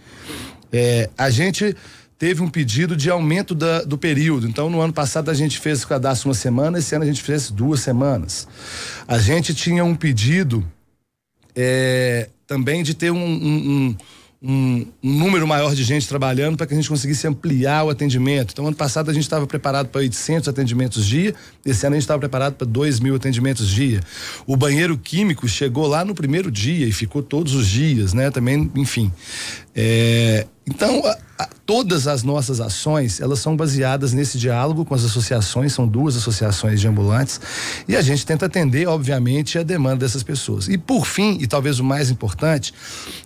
É, 0.72 1.10
a 1.18 1.28
gente 1.28 1.76
teve 2.18 2.42
um 2.42 2.48
pedido 2.48 2.96
de 2.96 3.10
aumento 3.10 3.54
da, 3.54 3.82
do 3.82 3.98
período. 3.98 4.48
Então, 4.48 4.70
no 4.70 4.80
ano 4.80 4.92
passado 4.92 5.30
a 5.30 5.34
gente 5.34 5.58
fez 5.58 5.82
o 5.82 5.88
cadastro 5.88 6.28
uma 6.28 6.34
semana, 6.34 6.78
esse 6.78 6.94
ano 6.94 7.04
a 7.04 7.06
gente 7.06 7.22
fez 7.22 7.50
duas 7.50 7.80
semanas. 7.80 8.48
A 9.06 9.18
gente 9.18 9.52
tinha 9.52 9.84
um 9.84 9.94
pedido 9.94 10.64
é, 11.54 12.28
também 12.46 12.82
de 12.82 12.94
ter 12.94 13.10
um, 13.10 13.16
um, 13.16 13.96
um, 14.42 14.86
um, 15.02 15.10
número 15.18 15.46
maior 15.46 15.74
de 15.74 15.82
gente 15.82 16.06
trabalhando 16.06 16.56
para 16.56 16.66
que 16.66 16.74
a 16.74 16.76
gente 16.76 16.88
conseguisse 16.88 17.26
ampliar 17.26 17.84
o 17.84 17.90
atendimento. 17.90 18.52
Então, 18.52 18.66
ano 18.66 18.76
passado 18.76 19.10
a 19.10 19.14
gente 19.14 19.22
estava 19.22 19.46
preparado 19.46 19.88
para 19.88 20.00
800 20.00 20.48
atendimentos 20.48 21.06
dia, 21.06 21.34
esse 21.64 21.86
ano 21.86 21.94
a 21.94 21.98
gente 21.98 22.04
estava 22.04 22.20
preparado 22.20 22.54
para 22.54 22.66
2 22.66 23.00
mil 23.00 23.14
atendimentos 23.14 23.68
dia. 23.68 24.00
O 24.46 24.56
banheiro 24.56 24.98
químico 24.98 25.48
chegou 25.48 25.86
lá 25.86 26.04
no 26.04 26.14
primeiro 26.14 26.50
dia 26.50 26.86
e 26.86 26.92
ficou 26.92 27.22
todos 27.22 27.54
os 27.54 27.66
dias, 27.66 28.12
né? 28.12 28.30
Também, 28.30 28.70
enfim. 28.74 29.10
É, 29.74 30.46
então, 30.66 31.04
a, 31.04 31.18
a, 31.38 31.48
todas 31.66 32.06
as 32.06 32.22
nossas 32.22 32.58
ações, 32.58 33.20
elas 33.20 33.38
são 33.38 33.54
baseadas 33.54 34.14
nesse 34.14 34.38
diálogo 34.38 34.84
com 34.84 34.94
as 34.94 35.04
associações, 35.04 35.74
são 35.74 35.86
duas 35.86 36.16
associações 36.16 36.80
de 36.80 36.88
ambulantes, 36.88 37.40
e 37.86 37.94
a 37.94 38.00
gente 38.00 38.24
tenta 38.24 38.46
atender, 38.46 38.88
obviamente, 38.88 39.58
a 39.58 39.62
demanda 39.62 39.98
dessas 39.98 40.22
pessoas. 40.22 40.68
E 40.68 40.78
por 40.78 41.06
fim, 41.06 41.36
e 41.40 41.46
talvez 41.46 41.78
o 41.80 41.84
mais 41.84 42.10
importante, 42.10 42.72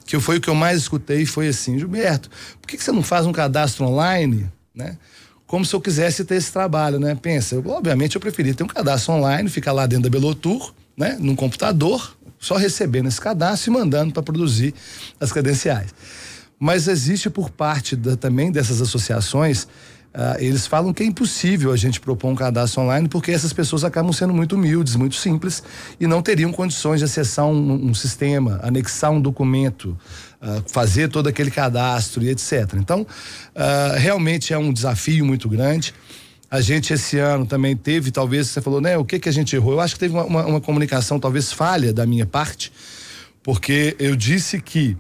que 0.05 0.19
foi 0.19 0.39
o 0.39 0.41
que 0.41 0.51
eu 0.51 0.55
mais 0.55 0.79
escutei, 0.79 1.25
foi 1.25 1.49
assim, 1.49 1.79
Gilberto, 1.79 2.29
por 2.61 2.67
que, 2.67 2.77
que 2.77 2.83
você 2.83 2.91
não 2.91 3.03
faz 3.03 3.25
um 3.25 3.33
cadastro 3.33 3.87
online, 3.87 4.51
né? 4.75 4.97
Como 5.47 5.65
se 5.65 5.75
eu 5.75 5.81
quisesse 5.81 6.25
ter 6.25 6.35
esse 6.35 6.53
trabalho, 6.53 6.99
né? 6.99 7.15
Pensa, 7.15 7.55
eu, 7.55 7.65
obviamente 7.69 8.17
eu 8.17 8.21
preferia 8.21 8.53
ter 8.53 8.65
um 8.65 8.69
cadastro 8.69 9.15
online, 9.15 9.49
ficar 9.49 9.73
lá 9.73 9.87
dentro 9.87 10.05
da 10.05 10.11
Belotur, 10.11 10.75
né? 10.97 11.17
Num 11.19 11.35
computador, 11.35 12.17
só 12.39 12.57
recebendo 12.57 13.09
esse 13.09 13.21
cadastro 13.21 13.71
e 13.71 13.73
mandando 13.73 14.13
para 14.13 14.23
produzir 14.23 14.75
as 15.19 15.33
credenciais. 15.33 15.95
Mas 16.59 16.89
existe 16.89 17.31
por 17.31 17.51
parte 17.51 17.95
da, 17.95 18.17
também 18.17 18.51
dessas 18.51 18.83
associações, 18.83 19.65
uh, 19.65 20.37
eles 20.39 20.67
falam 20.67 20.93
que 20.93 21.05
é 21.05 21.07
impossível 21.07 21.71
a 21.73 21.77
gente 21.77 22.01
propor 22.01 22.29
um 22.31 22.35
cadastro 22.35 22.83
online 22.83 23.09
porque 23.09 23.31
essas 23.31 23.53
pessoas 23.53 23.85
acabam 23.85 24.13
sendo 24.13 24.35
muito 24.35 24.57
humildes, 24.57 24.97
muito 24.97 25.15
simples 25.15 25.63
e 26.01 26.07
não 26.07 26.21
teriam 26.21 26.53
condições 26.53 26.99
de 26.99 27.05
acessar 27.05 27.47
um, 27.47 27.89
um 27.91 27.95
sistema, 27.95 28.59
anexar 28.63 29.13
um 29.13 29.21
documento, 29.21 29.97
uh, 30.43 30.63
fazer 30.67 31.09
todo 31.09 31.29
aquele 31.29 31.51
cadastro 31.51 32.25
e 32.25 32.31
etc. 32.31 32.75
Então, 32.75 33.03
uh, 33.03 33.97
realmente 33.97 34.53
é 34.53 34.59
um 34.59 34.73
desafio 34.73 35.25
muito 35.25 35.49
grande. 35.49 35.95
A 36.51 36.61
gente 36.61 36.93
esse 36.93 37.19
ano 37.19 37.47
também 37.47 37.77
teve, 37.77 38.11
talvez 38.11 38.49
você 38.49 38.61
falou, 38.61 38.81
né? 38.81 38.97
O 38.97 39.05
que 39.05 39.21
que 39.21 39.29
a 39.29 39.33
gente 39.33 39.55
errou? 39.55 39.75
Eu 39.75 39.81
acho 39.81 39.95
que 39.95 40.01
teve 40.01 40.15
uma, 40.15 40.25
uma, 40.25 40.47
uma 40.47 40.61
comunicação 40.61 41.21
talvez 41.21 41.53
falha 41.53 41.93
da 41.93 42.07
minha 42.07 42.25
parte, 42.25 42.73
porque 43.43 43.95
eu 43.99 44.17
disse 44.17 44.59
que 44.59 44.97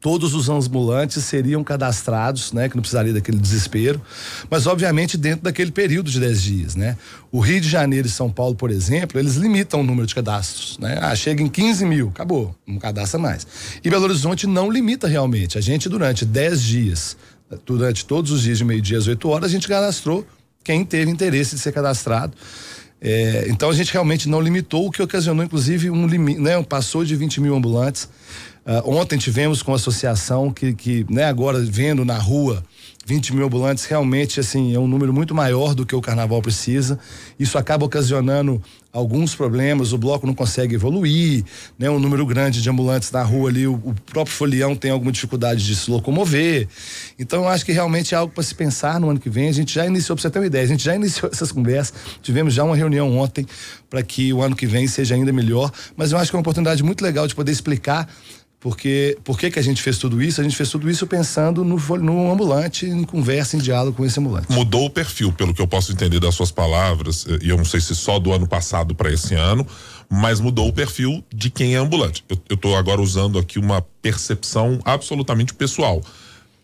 todos 0.00 0.34
os 0.34 0.48
ambulantes 0.48 1.22
seriam 1.24 1.62
cadastrados, 1.62 2.52
né, 2.52 2.68
que 2.68 2.74
não 2.74 2.80
precisaria 2.80 3.12
daquele 3.12 3.36
desespero, 3.36 4.00
mas 4.48 4.66
obviamente 4.66 5.16
dentro 5.18 5.44
daquele 5.44 5.70
período 5.70 6.10
de 6.10 6.18
10 6.18 6.42
dias, 6.42 6.74
né? 6.74 6.96
O 7.30 7.38
Rio 7.38 7.60
de 7.60 7.68
Janeiro 7.68 8.08
e 8.08 8.10
São 8.10 8.30
Paulo, 8.30 8.54
por 8.54 8.70
exemplo, 8.70 9.20
eles 9.20 9.34
limitam 9.34 9.80
o 9.80 9.82
número 9.82 10.06
de 10.06 10.14
cadastros, 10.14 10.78
né? 10.78 10.98
Ah, 11.02 11.14
chega 11.14 11.42
em 11.42 11.48
15 11.48 11.84
mil, 11.84 12.08
acabou, 12.08 12.54
não 12.66 12.78
cadastra 12.78 13.20
mais. 13.20 13.46
E 13.84 13.90
Belo 13.90 14.04
Horizonte 14.04 14.46
não 14.46 14.70
limita 14.70 15.06
realmente. 15.06 15.58
A 15.58 15.60
gente, 15.60 15.88
durante 15.88 16.24
10 16.24 16.62
dias, 16.62 17.16
durante 17.66 18.04
todos 18.06 18.30
os 18.30 18.42
dias 18.42 18.58
de 18.58 18.64
meio-dia 18.64 18.98
às 18.98 19.06
8 19.06 19.28
horas, 19.28 19.50
a 19.50 19.52
gente 19.52 19.68
cadastrou 19.68 20.26
quem 20.64 20.84
teve 20.84 21.10
interesse 21.10 21.54
de 21.54 21.60
ser 21.60 21.72
cadastrado. 21.72 22.32
É, 23.02 23.46
então 23.48 23.70
a 23.70 23.72
gente 23.72 23.92
realmente 23.92 24.28
não 24.28 24.40
limitou, 24.40 24.86
o 24.86 24.90
que 24.90 25.02
ocasionou, 25.02 25.44
inclusive, 25.44 25.90
um 25.90 26.06
limite, 26.06 26.40
né? 26.40 26.62
Passou 26.62 27.04
de 27.04 27.16
20 27.16 27.40
mil 27.40 27.54
ambulantes 27.54 28.08
Uh, 28.66 28.90
ontem 28.90 29.18
tivemos 29.18 29.62
com 29.62 29.72
a 29.72 29.76
associação 29.76 30.52
que, 30.52 30.74
que 30.74 31.06
né, 31.08 31.24
agora 31.24 31.58
vendo 31.60 32.04
na 32.04 32.18
rua 32.18 32.62
20 33.06 33.34
mil 33.34 33.46
ambulantes, 33.46 33.86
realmente 33.86 34.38
assim, 34.38 34.74
é 34.74 34.78
um 34.78 34.86
número 34.86 35.12
muito 35.12 35.34
maior 35.34 35.74
do 35.74 35.84
que 35.84 35.96
o 35.96 36.00
carnaval 36.00 36.40
precisa. 36.42 36.98
Isso 37.38 37.58
acaba 37.58 37.84
ocasionando 37.84 38.62
alguns 38.92 39.34
problemas, 39.34 39.92
o 39.92 39.98
bloco 39.98 40.26
não 40.26 40.34
consegue 40.34 40.74
evoluir, 40.74 41.44
né? 41.78 41.88
Um 41.90 41.98
número 41.98 42.26
grande 42.26 42.60
de 42.60 42.68
ambulantes 42.68 43.10
na 43.10 43.22
rua 43.22 43.48
ali, 43.48 43.66
o, 43.66 43.74
o 43.74 43.94
próprio 44.06 44.34
folião 44.34 44.76
tem 44.76 44.90
alguma 44.90 45.10
dificuldade 45.10 45.64
de 45.64 45.74
se 45.74 45.90
locomover. 45.90 46.68
Então, 47.18 47.42
eu 47.44 47.48
acho 47.48 47.64
que 47.64 47.72
realmente 47.72 48.14
é 48.14 48.18
algo 48.18 48.32
para 48.32 48.42
se 48.42 48.54
pensar 48.54 49.00
no 49.00 49.10
ano 49.10 49.18
que 49.18 49.30
vem. 49.30 49.48
A 49.48 49.52
gente 49.52 49.74
já 49.74 49.86
iniciou, 49.86 50.14
para 50.14 50.22
você 50.22 50.30
ter 50.30 50.38
uma 50.38 50.46
ideia, 50.46 50.64
a 50.64 50.68
gente 50.68 50.84
já 50.84 50.94
iniciou 50.94 51.30
essas 51.34 51.50
conversas, 51.50 51.94
tivemos 52.22 52.52
já 52.52 52.62
uma 52.62 52.76
reunião 52.76 53.16
ontem 53.16 53.46
para 53.88 54.02
que 54.02 54.32
o 54.32 54.42
ano 54.42 54.54
que 54.54 54.66
vem 54.66 54.86
seja 54.86 55.14
ainda 55.16 55.32
melhor, 55.32 55.72
mas 55.96 56.12
eu 56.12 56.18
acho 56.18 56.30
que 56.30 56.36
é 56.36 56.38
uma 56.38 56.42
oportunidade 56.42 56.82
muito 56.82 57.02
legal 57.02 57.26
de 57.26 57.34
poder 57.34 57.50
explicar 57.50 58.08
porque 58.60 59.16
por 59.24 59.38
que, 59.38 59.50
que 59.50 59.58
a 59.58 59.62
gente 59.62 59.80
fez 59.80 59.96
tudo 59.96 60.22
isso? 60.22 60.38
A 60.38 60.44
gente 60.44 60.54
fez 60.54 60.68
tudo 60.68 60.90
isso 60.90 61.06
pensando 61.06 61.64
no, 61.64 61.76
no 61.96 62.30
ambulante, 62.30 62.84
em 62.84 63.04
conversa, 63.04 63.56
em 63.56 63.58
diálogo 63.58 63.96
com 63.96 64.04
esse 64.04 64.20
ambulante. 64.20 64.52
Mudou 64.52 64.84
o 64.84 64.90
perfil, 64.90 65.32
pelo 65.32 65.54
que 65.54 65.62
eu 65.62 65.66
posso 65.66 65.90
entender 65.90 66.20
das 66.20 66.34
suas 66.34 66.52
palavras, 66.52 67.26
e 67.40 67.48
eu 67.48 67.56
não 67.56 67.64
sei 67.64 67.80
se 67.80 67.94
só 67.94 68.18
do 68.18 68.32
ano 68.32 68.46
passado 68.46 68.94
para 68.94 69.10
esse 69.10 69.34
ano, 69.34 69.66
mas 70.10 70.40
mudou 70.40 70.68
o 70.68 70.72
perfil 70.74 71.24
de 71.34 71.48
quem 71.48 71.74
é 71.74 71.78
ambulante. 71.78 72.22
Eu 72.28 72.54
estou 72.54 72.76
agora 72.76 73.00
usando 73.00 73.38
aqui 73.38 73.58
uma 73.58 73.80
percepção 74.02 74.78
absolutamente 74.84 75.54
pessoal. 75.54 76.02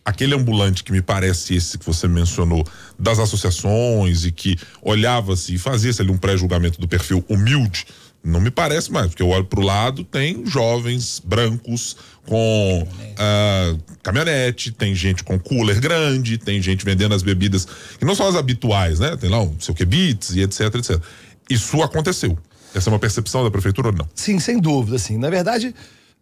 Aquele 0.04 0.34
ambulante 0.34 0.84
que 0.84 0.92
me 0.92 1.00
parece 1.00 1.54
esse 1.54 1.78
que 1.78 1.86
você 1.86 2.06
mencionou, 2.06 2.64
das 2.98 3.18
associações 3.18 4.24
e 4.24 4.30
que 4.30 4.56
olhava-se 4.82 5.54
e 5.54 5.58
fazia-se 5.58 6.02
ali 6.02 6.10
um 6.10 6.18
pré-julgamento 6.18 6.78
do 6.78 6.86
perfil 6.86 7.24
humilde 7.26 7.86
não 8.26 8.40
me 8.40 8.50
parece 8.50 8.90
mais, 8.90 9.06
porque 9.06 9.22
eu 9.22 9.28
olho 9.28 9.44
para 9.44 9.60
o 9.60 9.62
lado, 9.62 10.02
tem 10.02 10.44
jovens 10.44 11.22
brancos 11.24 11.96
com 12.26 12.84
caminhonete. 12.84 13.22
Uh, 13.22 13.96
caminhonete, 14.02 14.72
tem 14.72 14.94
gente 14.94 15.22
com 15.22 15.38
cooler 15.38 15.80
grande, 15.80 16.36
tem 16.36 16.60
gente 16.60 16.84
vendendo 16.84 17.14
as 17.14 17.22
bebidas, 17.22 17.66
que 17.98 18.04
não 18.04 18.16
são 18.16 18.26
as 18.26 18.34
habituais, 18.34 18.98
né? 18.98 19.16
Tem 19.16 19.30
lá 19.30 19.40
um 19.40 19.58
seu 19.60 19.72
que 19.72 19.84
beats 19.84 20.34
e 20.34 20.40
etc, 20.40 20.74
etc. 20.74 21.00
Isso 21.48 21.80
aconteceu. 21.82 22.36
Essa 22.74 22.90
é 22.90 22.92
uma 22.92 22.98
percepção 22.98 23.44
da 23.44 23.50
prefeitura 23.50 23.88
ou 23.88 23.94
não? 23.94 24.08
Sim, 24.14 24.40
sem 24.40 24.58
dúvida, 24.58 24.98
sim. 24.98 25.16
Na 25.16 25.30
verdade, 25.30 25.72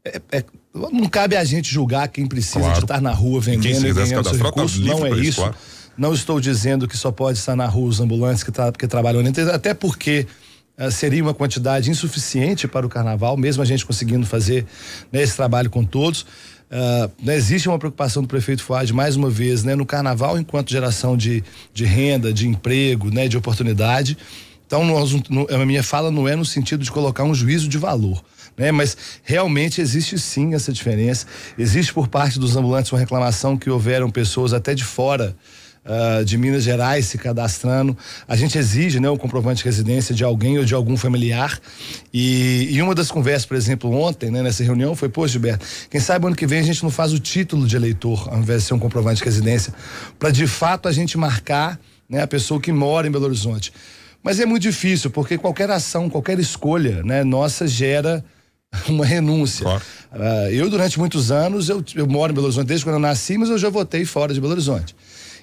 é, 0.05 0.21
é, 0.31 0.45
não 0.75 1.09
cabe 1.09 1.37
a 1.37 1.45
gente 1.45 1.73
julgar 1.73 2.07
quem 2.09 2.27
precisa 2.27 2.61
claro. 2.61 2.75
de 2.75 2.85
estar 2.85 3.01
na 3.01 3.13
rua 3.13 3.41
vendendo 3.41 3.87
e, 3.87 3.91
e 3.91 3.95
ganhando 3.95 4.29
seu 4.29 4.45
recurso. 4.45 4.79
Tá 4.79 4.87
não 4.87 5.07
é 5.07 5.11
isso. 5.19 5.41
claro. 5.41 5.57
Não 5.97 6.13
estou 6.13 6.39
dizendo 6.39 6.87
que 6.87 6.97
só 6.97 7.11
pode 7.11 7.39
estar 7.39 7.57
na 7.57 7.67
rua 7.67 7.89
os 7.89 8.01
ambulantes 8.01 8.43
que, 8.43 8.53
tra 8.53 8.71
que 8.73 8.87
trabalham 8.87 9.23
até 9.53 9.73
porque 9.73 10.27
seria 10.91 11.23
uma 11.23 11.35
quantidade 11.35 11.91
insuficiente 11.91 12.67
para 12.67 12.85
o 12.85 12.89
carnaval, 12.89 13.37
mesmo 13.37 13.63
a 13.63 13.67
gente 13.67 13.87
conseguindo 13.87 14.27
fazer 14.27 14.67
né, 15.13 15.23
esse 15.23 15.37
trabalho 15.37 15.71
com 15.71 15.85
todos. 15.85 16.23
Uh, 16.23 17.31
existe 17.31 17.69
uma 17.69 17.79
preocupação 17.79 18.23
do 18.23 18.29
prefeito 18.29 18.63
Fuad, 18.63 18.93
mais 18.93 19.15
uma 19.15 19.31
vez, 19.31 19.63
né, 19.63 19.77
no 19.77 19.87
carnaval, 19.87 20.37
enquanto 20.37 20.71
geração 20.71 21.17
de, 21.17 21.45
de 21.73 21.85
renda, 21.85 22.33
de 22.33 22.49
emprego, 22.49 23.11
né, 23.11 23.29
de 23.29 23.37
oportunidade. 23.37 24.19
Então, 24.67 24.85
nós, 24.85 25.13
no, 25.29 25.47
a 25.49 25.65
minha 25.65 25.83
fala 25.83 26.11
não 26.11 26.27
é 26.27 26.35
no 26.35 26.45
sentido 26.45 26.83
de 26.83 26.91
colocar 26.91 27.23
um 27.23 27.35
juízo 27.35 27.69
de 27.69 27.79
valor. 27.79 28.23
Né, 28.57 28.71
mas 28.71 28.97
realmente 29.25 29.81
existe 29.81 30.19
sim 30.19 30.55
essa 30.55 30.73
diferença. 30.73 31.27
Existe 31.59 31.93
por 31.93 32.09
parte 32.09 32.39
dos 32.39 32.57
ambulantes 32.57 32.91
uma 32.91 33.01
reclamação 33.01 33.57
que 33.57 33.69
houveram 33.69 34.11
pessoas 34.11 34.53
até 34.53 34.75
de 34.75 34.85
fora 34.85 35.37
uh, 35.85 36.25
de 36.25 36.37
Minas 36.39 36.63
Gerais 36.63 37.07
se 37.07 37.19
cadastrando. 37.19 37.97
A 38.27 38.37
gente 38.37 38.59
exige 38.59 38.99
né, 39.01 39.09
o 39.09 39.17
comprovante 39.17 39.59
de 39.59 39.65
residência 39.65 40.15
de 40.15 40.25
alguém 40.25 40.59
ou 40.59 40.65
de 40.65 40.75
algum 40.75 40.97
familiar. 40.97 41.59
E, 42.13 42.69
e 42.71 42.83
uma 42.83 42.95
das 42.95 43.11
conversas, 43.11 43.47
por 43.47 43.57
exemplo, 43.57 43.91
ontem, 43.93 44.31
né, 44.31 44.43
nessa 44.43 44.63
reunião, 44.63 44.95
foi, 44.95 45.09
pô, 45.09 45.27
Gilberto, 45.27 45.65
quem 45.91 46.01
sabe 46.01 46.27
ano 46.27 46.37
que 46.37 46.47
vem 46.47 46.61
a 46.61 46.63
gente 46.63 46.83
não 46.83 46.91
faz 46.91 47.13
o 47.13 47.19
título 47.19 47.67
de 47.67 47.77
eleitor, 47.77 48.29
ao 48.31 48.39
invés 48.39 48.63
de 48.63 48.69
ser 48.69 48.75
um 48.75 48.79
comprovante 48.79 49.19
de 49.19 49.25
residência, 49.25 49.75
para 50.19 50.31
de 50.31 50.47
fato 50.47 50.89
a 50.89 50.93
gente 50.93 51.17
marcar 51.19 51.79
né, 52.09 52.23
a 52.23 52.27
pessoa 52.27 52.61
que 52.61 52.73
mora 52.73 53.07
em 53.07 53.11
Belo 53.11 53.27
Horizonte. 53.27 53.73
Mas 54.23 54.41
é 54.41 54.47
muito 54.47 54.63
difícil, 54.63 55.11
porque 55.11 55.37
qualquer 55.37 55.71
ação, 55.71 56.09
qualquer 56.09 56.39
escolha 56.39 57.03
né, 57.03 57.23
nossa 57.23 57.67
gera 57.69 58.25
uma 58.89 59.05
renúncia. 59.05 59.65
Claro. 59.65 59.83
Uh, 60.13 60.51
eu, 60.51 60.71
durante 60.71 60.99
muitos 60.99 61.31
anos, 61.31 61.69
eu, 61.69 61.85
eu 61.95 62.07
moro 62.07 62.33
em 62.33 62.35
Belo 62.35 62.47
Horizonte 62.47 62.69
desde 62.69 62.87
quando 62.87 62.95
eu 62.97 63.01
nasci, 63.01 63.37
mas 63.37 63.51
eu 63.51 63.59
já 63.59 63.69
votei 63.69 64.05
fora 64.05 64.33
de 64.33 64.41
Belo 64.41 64.53
Horizonte. 64.53 64.95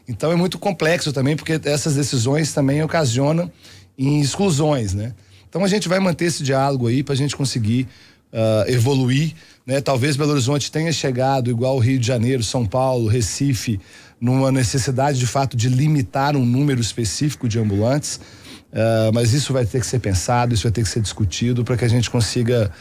Então 0.08 0.31
é 0.31 0.36
muito 0.36 0.60
complexo 0.60 1.13
também, 1.13 1.36
porque 1.36 1.60
essas 1.63 1.96
decisões 1.96 2.53
também 2.53 2.84
ocasionam 2.84 3.51
em 3.98 4.20
exclusões, 4.20 4.93
né? 4.93 5.13
Então 5.50 5.63
a 5.63 5.67
gente 5.67 5.88
vai 5.88 6.00
manter 6.00 6.25
esse 6.25 6.43
diálogo 6.43 6.88
aí 6.88 7.03
para 7.03 7.13
a 7.13 7.17
gente 7.17 7.36
conseguir 7.36 7.88
uh, 8.31 8.70
evoluir, 8.70 9.34
né? 9.65 9.81
Talvez 9.81 10.15
Belo 10.15 10.31
Horizonte 10.31 10.72
tenha 10.72 10.91
chegado 10.91 11.50
igual 11.50 11.77
Rio 11.77 12.00
de 12.00 12.08
Janeiro, 12.08 12.43
São 12.43 12.65
Paulo, 12.65 13.08
Recife, 13.08 13.79
numa 14.20 14.51
necessidade 14.51 15.20
de 15.20 15.27
fato 15.27 15.58
de 15.58 15.67
limitar 15.67 16.36
um 16.36 16.46
número 16.46 16.79
específico 16.79 17.50
de 17.50 17.60
ambulantes, 17.60 18.20
uh, 18.72 19.12
mas 19.13 19.34
isso 19.34 19.51
vai 19.51 19.65
ter 19.65 19.79
que 19.79 19.86
ser 19.86 20.00
pensado, 20.00 20.53
isso 20.53 20.63
vai 20.63 20.72
ter 20.72 20.84
que 20.84 20.89
ser 20.89 21.01
discutido 21.01 21.63
para 21.63 21.75
que 21.75 21.86
a 21.86 21.89
gente 21.89 22.10
consiga 22.10 22.72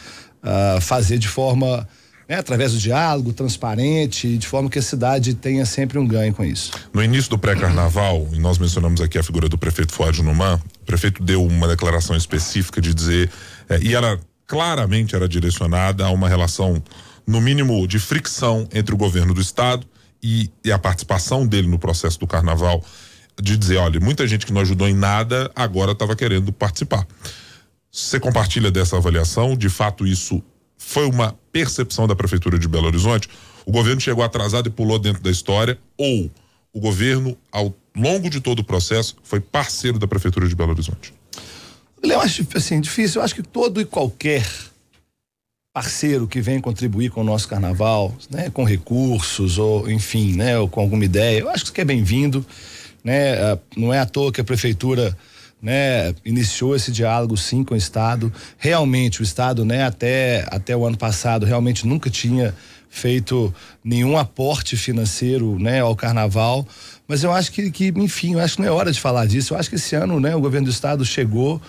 uh, 0.43 0.81
fazer 0.81 1.19
de 1.19 1.29
forma 1.29 1.89
né, 2.31 2.37
através 2.37 2.73
do 2.73 2.79
diálogo 2.79 3.33
transparente, 3.33 4.39
de 4.39 4.47
forma 4.47 4.71
que 4.71 4.79
a 4.79 4.83
cidade 4.83 5.35
tenha 5.35 5.67
sempre 5.67 5.99
um 5.99 6.07
ganho 6.07 6.33
com 6.33 6.45
isso. 6.45 6.71
No 6.95 7.03
início 7.03 7.29
do 7.29 7.37
pré-carnaval, 7.37 8.29
e 8.33 8.39
nós 8.39 8.57
mencionamos 8.57 9.01
aqui 9.01 9.19
a 9.19 9.23
figura 9.25 9.49
do 9.49 9.59
prefeito 9.59 9.93
Fuad 9.93 10.23
Numan, 10.23 10.55
o 10.81 10.85
prefeito 10.85 11.25
deu 11.25 11.45
uma 11.45 11.67
declaração 11.67 12.15
específica 12.17 12.81
de 12.81 12.95
dizer, 12.95 13.29
eh, 13.69 13.81
e 13.83 13.95
ela 13.97 14.17
claramente 14.47 15.17
era 15.17 15.29
direcionada 15.29 16.07
a 16.07 16.11
uma 16.11 16.29
relação, 16.29 16.81
no 17.27 17.41
mínimo, 17.41 17.85
de 17.89 17.99
fricção 17.99 18.69
entre 18.73 18.95
o 18.95 18.97
governo 18.97 19.35
do 19.35 19.41
estado 19.41 19.85
e, 20.23 20.53
e 20.65 20.71
a 20.71 20.79
participação 20.79 21.45
dele 21.45 21.67
no 21.67 21.81
processo 21.81 22.21
do 22.21 22.29
carnaval, 22.29 22.81
de 23.43 23.57
dizer, 23.57 23.79
olha, 23.79 23.99
muita 23.99 24.25
gente 24.29 24.47
que 24.47 24.53
não 24.53 24.61
ajudou 24.61 24.89
em 24.89 24.95
nada 24.95 25.51
agora 25.57 25.91
estava 25.91 26.15
querendo 26.15 26.53
participar. 26.53 27.05
Você 27.91 28.21
compartilha 28.21 28.71
dessa 28.71 28.97
avaliação? 28.97 29.57
De 29.57 29.69
fato, 29.69 30.07
isso 30.07 30.41
foi 30.83 31.07
uma 31.07 31.39
percepção 31.53 32.09
da 32.09 32.17
Prefeitura 32.17 32.59
de 32.59 32.67
Belo 32.67 32.87
Horizonte? 32.87 33.29
O 33.67 33.71
governo 33.71 34.01
chegou 34.01 34.25
atrasado 34.25 34.67
e 34.67 34.71
pulou 34.71 34.99
dentro 34.99 35.23
da 35.23 35.31
história? 35.31 35.79
Ou 35.97 36.31
o 36.73 36.81
governo, 36.81 37.37
ao 37.53 37.73
longo 37.95 38.31
de 38.31 38.41
todo 38.41 38.61
o 38.61 38.65
processo, 38.65 39.15
foi 39.23 39.41
parceiro 39.41 39.99
da 39.99 40.09
Prefeitura 40.09 40.49
de 40.49 40.57
Belo 40.57 40.73
Horizonte? 40.73 41.13
Eu 42.03 42.21
acho 42.21 42.45
assim, 42.57 42.81
difícil. 42.81 43.21
Eu 43.21 43.25
acho 43.25 43.35
que 43.35 43.43
todo 43.43 43.81
e 43.81 43.85
qualquer 43.85 44.45
parceiro 45.73 46.27
que 46.27 46.41
vem 46.41 46.61
contribuir 46.61 47.11
com 47.11 47.21
o 47.21 47.25
nosso 47.25 47.47
carnaval, 47.47 48.17
né, 48.31 48.51
com 48.51 48.65
recursos 48.65 49.59
ou 49.59 49.89
enfim, 49.89 50.33
né, 50.33 50.59
ou 50.59 50.67
com 50.67 50.81
alguma 50.81 51.05
ideia, 51.05 51.41
eu 51.41 51.51
acho 51.51 51.73
que 51.73 51.81
é 51.81 51.85
bem-vindo, 51.85 52.45
né? 53.05 53.35
Ah, 53.35 53.59
não 53.77 53.95
é 53.95 54.01
à 54.01 54.07
toa 54.07 54.33
que 54.33 54.41
a 54.41 54.45
prefeitura 54.45 55.17
né, 55.63 56.15
iniciou 56.25 56.75
esse 56.75 56.91
diálogo 56.91 57.37
sim 57.37 57.63
com 57.63 57.75
o 57.75 57.77
Estado. 57.77 58.33
Realmente, 58.59 59.21
o 59.21 59.23
Estado, 59.23 59.65
né, 59.65 59.85
até, 59.85 60.47
até 60.49 60.77
o 60.77 60.87
ano 60.87 60.97
passado, 60.97 61.45
realmente 61.45 61.87
nunca 61.87 62.09
tinha 62.09 62.55
feito 62.89 63.55
nenhum 63.85 64.19
aporte 64.19 64.77
financeiro, 64.77 65.59
né, 65.59 65.81
ao 65.81 65.95
carnaval. 65.95 66.67
Mas 67.07 67.23
eu 67.23 67.33
acho 67.33 67.53
que, 67.53 67.71
que, 67.71 67.93
enfim, 67.97 68.35
eu 68.35 68.41
acho 68.41 68.57
que 68.57 68.63
não 68.63 68.69
é 68.69 68.73
hora 68.73 68.93
de 68.93 69.01
falar 69.01 69.27
disso. 69.27 69.55
Eu 69.55 69.59
acho 69.59 69.69
que 69.69 69.77
esse 69.77 69.95
ano, 69.95 70.19
né, 70.19 70.35
o 70.35 70.41
governo 70.41 70.67
do 70.67 70.73
Estado 70.73 71.05
chegou, 71.05 71.61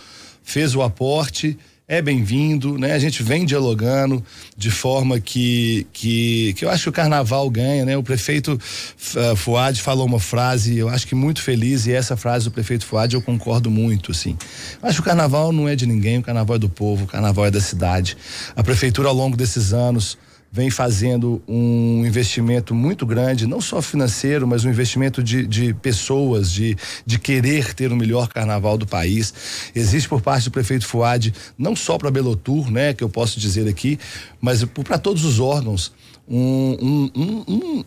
fez 0.43 0.75
o 0.75 0.81
aporte 0.81 1.57
é 1.91 2.01
bem-vindo, 2.01 2.77
né? 2.77 2.93
A 2.93 2.99
gente 2.99 3.21
vem 3.21 3.45
dialogando 3.45 4.23
de 4.55 4.71
forma 4.71 5.19
que, 5.19 5.85
que, 5.91 6.53
que 6.53 6.63
eu 6.63 6.69
acho 6.69 6.83
que 6.83 6.89
o 6.89 6.93
carnaval 6.93 7.49
ganha, 7.49 7.83
né? 7.83 7.97
O 7.97 8.01
prefeito 8.01 8.53
uh, 8.53 9.35
Fuad 9.35 9.81
falou 9.81 10.05
uma 10.05 10.17
frase, 10.17 10.77
eu 10.77 10.87
acho 10.87 11.05
que 11.05 11.13
muito 11.13 11.41
feliz, 11.41 11.85
e 11.87 11.91
essa 11.91 12.15
frase 12.15 12.45
do 12.45 12.51
prefeito 12.51 12.85
Fuad 12.85 13.13
eu 13.13 13.21
concordo 13.21 13.69
muito, 13.69 14.11
assim. 14.11 14.37
Acho 14.81 14.95
que 14.95 15.01
o 15.01 15.03
carnaval 15.03 15.51
não 15.51 15.67
é 15.67 15.75
de 15.75 15.85
ninguém, 15.85 16.17
o 16.19 16.21
carnaval 16.21 16.55
é 16.55 16.59
do 16.59 16.69
povo, 16.69 17.03
o 17.03 17.07
carnaval 17.07 17.45
é 17.47 17.51
da 17.51 17.59
cidade. 17.59 18.15
A 18.55 18.63
prefeitura, 18.63 19.09
ao 19.09 19.13
longo 19.13 19.35
desses 19.35 19.73
anos, 19.73 20.17
vem 20.51 20.69
fazendo 20.69 21.41
um 21.47 22.05
investimento 22.05 22.75
muito 22.75 23.05
grande, 23.05 23.47
não 23.47 23.61
só 23.61 23.81
financeiro, 23.81 24.45
mas 24.45 24.65
um 24.65 24.69
investimento 24.69 25.23
de, 25.23 25.47
de 25.47 25.73
pessoas, 25.73 26.51
de, 26.51 26.75
de 27.05 27.17
querer 27.17 27.73
ter 27.73 27.91
o 27.91 27.95
melhor 27.95 28.27
carnaval 28.27 28.77
do 28.77 28.85
país. 28.85 29.33
Existe 29.73 30.09
por 30.09 30.21
parte 30.21 30.45
do 30.45 30.51
prefeito 30.51 30.85
Fuad, 30.85 31.33
não 31.57 31.73
só 31.73 31.97
para 31.97 32.11
Belotur, 32.11 32.69
né, 32.69 32.93
que 32.93 33.03
eu 33.03 33.09
posso 33.09 33.39
dizer 33.39 33.67
aqui, 33.67 33.97
mas 34.41 34.65
para 34.65 34.97
todos 34.97 35.23
os 35.23 35.39
órgãos, 35.39 35.93
um, 36.27 37.09
um, 37.15 37.43
um, 37.47 37.83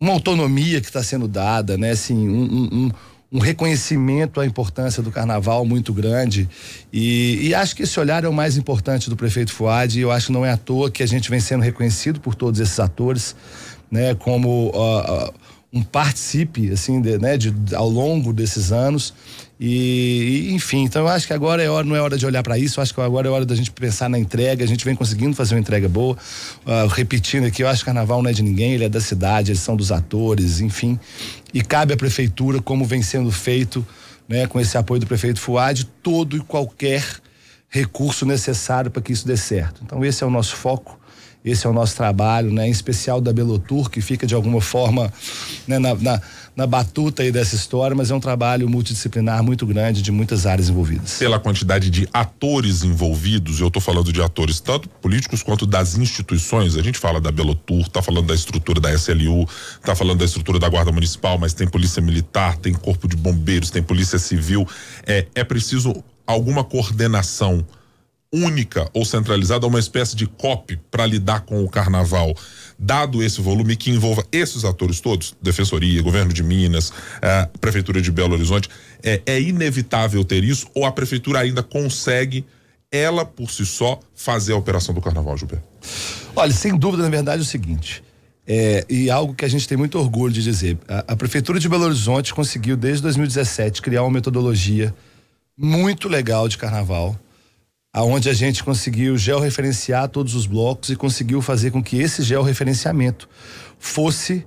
uma 0.00 0.12
autonomia 0.12 0.80
que 0.80 0.86
está 0.86 1.02
sendo 1.02 1.28
dada, 1.28 1.76
né, 1.76 1.90
assim, 1.90 2.16
um, 2.16 2.90
um 3.32 3.38
reconhecimento 3.38 4.40
à 4.40 4.46
importância 4.46 5.02
do 5.02 5.10
carnaval 5.10 5.64
muito 5.64 5.92
grande. 5.92 6.48
E, 6.92 7.48
e, 7.48 7.54
acho 7.54 7.76
que 7.76 7.84
esse 7.84 7.98
olhar 8.00 8.24
é 8.24 8.28
o 8.28 8.32
mais 8.32 8.56
importante 8.56 9.08
do 9.08 9.16
prefeito 9.16 9.52
Fuad. 9.52 9.98
E 9.98 10.02
eu 10.02 10.10
acho 10.10 10.26
que 10.26 10.32
não 10.32 10.44
é 10.44 10.50
à 10.50 10.56
toa 10.56 10.90
que 10.90 11.02
a 11.02 11.06
gente 11.06 11.30
vem 11.30 11.38
sendo 11.38 11.62
reconhecido 11.62 12.20
por 12.20 12.34
todos 12.34 12.58
esses 12.58 12.80
atores, 12.80 13.36
né, 13.90 14.14
como 14.16 14.70
uh, 14.70 15.28
uh, 15.28 15.34
um 15.72 15.82
participe, 15.82 16.70
assim, 16.72 17.00
de, 17.00 17.16
né, 17.18 17.36
de, 17.36 17.54
ao 17.74 17.88
longo 17.88 18.32
desses 18.32 18.72
anos. 18.72 19.14
E, 19.58 20.48
e, 20.48 20.54
enfim, 20.54 20.84
então 20.84 21.02
eu 21.02 21.08
acho 21.08 21.26
que 21.26 21.32
agora 21.32 21.62
é 21.62 21.68
hora, 21.68 21.86
não 21.86 21.94
é 21.94 22.00
hora 22.00 22.18
de 22.18 22.26
olhar 22.26 22.42
para 22.42 22.58
isso, 22.58 22.80
acho 22.80 22.92
que 22.92 23.00
agora 23.00 23.28
é 23.28 23.30
hora 23.30 23.46
da 23.46 23.54
gente 23.54 23.70
pensar 23.70 24.08
na 24.08 24.18
entrega. 24.18 24.64
A 24.64 24.66
gente 24.66 24.84
vem 24.84 24.96
conseguindo 24.96 25.36
fazer 25.36 25.54
uma 25.54 25.60
entrega 25.60 25.88
boa. 25.88 26.16
Uh, 26.66 26.88
repetindo 26.88 27.44
aqui, 27.44 27.62
eu 27.62 27.68
acho 27.68 27.80
que 27.80 27.86
carnaval 27.86 28.22
não 28.22 28.30
é 28.30 28.32
de 28.32 28.42
ninguém, 28.42 28.72
ele 28.72 28.84
é 28.84 28.88
da 28.88 29.00
cidade, 29.00 29.52
eles 29.52 29.60
são 29.60 29.76
dos 29.76 29.92
atores, 29.92 30.60
enfim. 30.60 30.98
E 31.54 31.62
cabe 31.62 31.92
à 31.94 31.96
prefeitura, 31.96 32.60
como 32.60 32.84
vem 32.84 33.02
sendo 33.02 33.30
feito, 33.30 33.86
né, 34.28 34.46
com 34.46 34.58
esse 34.58 34.76
apoio 34.76 35.00
do 35.00 35.06
prefeito 35.06 35.40
Fuad, 35.40 35.84
todo 36.02 36.36
e 36.36 36.40
qualquer 36.40 37.04
recurso 37.68 38.26
necessário 38.26 38.90
para 38.90 39.00
que 39.00 39.12
isso 39.12 39.26
dê 39.26 39.36
certo. 39.36 39.82
Então, 39.84 40.04
esse 40.04 40.24
é 40.24 40.26
o 40.26 40.30
nosso 40.30 40.56
foco. 40.56 40.99
Esse 41.44 41.66
é 41.66 41.70
o 41.70 41.72
nosso 41.72 41.96
trabalho, 41.96 42.52
né? 42.52 42.68
Em 42.68 42.70
especial 42.70 43.20
da 43.20 43.32
Belotur, 43.32 43.88
que 43.88 44.00
fica 44.00 44.26
de 44.26 44.34
alguma 44.34 44.60
forma 44.60 45.12
né, 45.66 45.78
na, 45.78 45.94
na 45.94 46.20
na 46.60 46.66
batuta 46.66 47.22
aí 47.22 47.30
dessa 47.30 47.54
história, 47.54 47.96
mas 47.96 48.10
é 48.10 48.14
um 48.14 48.20
trabalho 48.20 48.68
multidisciplinar 48.68 49.42
muito 49.42 49.64
grande 49.64 50.02
de 50.02 50.10
muitas 50.10 50.44
áreas 50.44 50.68
envolvidas. 50.68 51.18
Pela 51.18 51.38
quantidade 51.38 51.88
de 51.90 52.08
atores 52.12 52.82
envolvidos, 52.82 53.60
eu 53.60 53.68
estou 53.68 53.80
falando 53.80 54.12
de 54.12 54.20
atores 54.20 54.60
tanto 54.60 54.88
políticos 54.88 55.42
quanto 55.42 55.66
das 55.66 55.96
instituições. 55.96 56.76
A 56.76 56.82
gente 56.82 56.98
fala 56.98 57.20
da 57.20 57.30
Belotur, 57.30 57.88
tá 57.88 58.02
falando 58.02 58.26
da 58.26 58.34
estrutura 58.34 58.80
da 58.80 58.92
SLU, 58.92 59.48
tá 59.82 59.94
falando 59.94 60.18
da 60.18 60.24
estrutura 60.24 60.58
da 60.58 60.68
Guarda 60.68 60.92
Municipal, 60.92 61.38
mas 61.38 61.54
tem 61.54 61.66
polícia 61.66 62.02
militar, 62.02 62.56
tem 62.58 62.74
corpo 62.74 63.08
de 63.08 63.16
bombeiros, 63.16 63.70
tem 63.70 63.82
polícia 63.82 64.18
civil. 64.18 64.68
É, 65.06 65.26
é 65.34 65.44
preciso 65.44 66.04
alguma 66.26 66.62
coordenação 66.62 67.64
única 68.32 68.88
ou 68.94 69.04
centralizada, 69.04 69.66
uma 69.66 69.80
espécie 69.80 70.14
de 70.14 70.26
COP 70.26 70.78
para 70.90 71.04
lidar 71.04 71.40
com 71.40 71.64
o 71.64 71.68
carnaval 71.68 72.34
dado 72.78 73.22
esse 73.22 73.40
volume 73.40 73.76
que 73.76 73.90
envolva 73.90 74.24
esses 74.32 74.64
atores 74.64 75.00
todos, 75.00 75.36
Defensoria, 75.42 76.00
Governo 76.02 76.32
de 76.32 76.42
Minas, 76.42 76.92
eh, 77.20 77.48
Prefeitura 77.60 78.00
de 78.00 78.10
Belo 78.10 78.34
Horizonte, 78.34 78.70
é, 79.02 79.20
é 79.26 79.40
inevitável 79.40 80.24
ter 80.24 80.44
isso 80.44 80.68
ou 80.74 80.86
a 80.86 80.92
Prefeitura 80.92 81.40
ainda 81.40 81.62
consegue, 81.62 82.44
ela 82.90 83.24
por 83.24 83.50
si 83.50 83.66
só, 83.66 84.00
fazer 84.14 84.52
a 84.52 84.56
operação 84.56 84.94
do 84.94 85.00
Carnaval, 85.00 85.36
Gilberto? 85.36 85.64
Olha, 86.34 86.52
sem 86.52 86.76
dúvida, 86.76 87.02
na 87.02 87.10
verdade, 87.10 87.40
é 87.40 87.42
o 87.42 87.46
seguinte. 87.46 88.02
É, 88.46 88.84
e 88.88 89.10
algo 89.10 89.34
que 89.34 89.44
a 89.44 89.48
gente 89.48 89.68
tem 89.68 89.76
muito 89.76 89.98
orgulho 89.98 90.32
de 90.32 90.42
dizer. 90.42 90.78
A, 90.88 91.12
a, 91.12 91.16
Prefeitura 91.16 91.60
de 91.60 91.68
Belo 91.68 91.84
Horizonte 91.84 92.32
conseguiu, 92.32 92.76
desde 92.76 93.02
2017, 93.02 93.82
criar 93.82 94.02
uma 94.02 94.10
metodologia 94.10 94.94
muito 95.56 96.08
legal 96.08 96.48
de 96.48 96.56
carnaval 96.56 97.16
aonde 97.92 98.28
a 98.28 98.32
gente 98.32 98.62
conseguiu 98.62 99.18
georreferenciar 99.18 100.08
todos 100.08 100.34
os 100.34 100.46
blocos 100.46 100.90
e 100.90 100.96
conseguiu 100.96 101.42
fazer 101.42 101.70
com 101.70 101.82
que 101.82 101.98
esse 101.98 102.22
georreferenciamento 102.22 103.28
fosse 103.78 104.46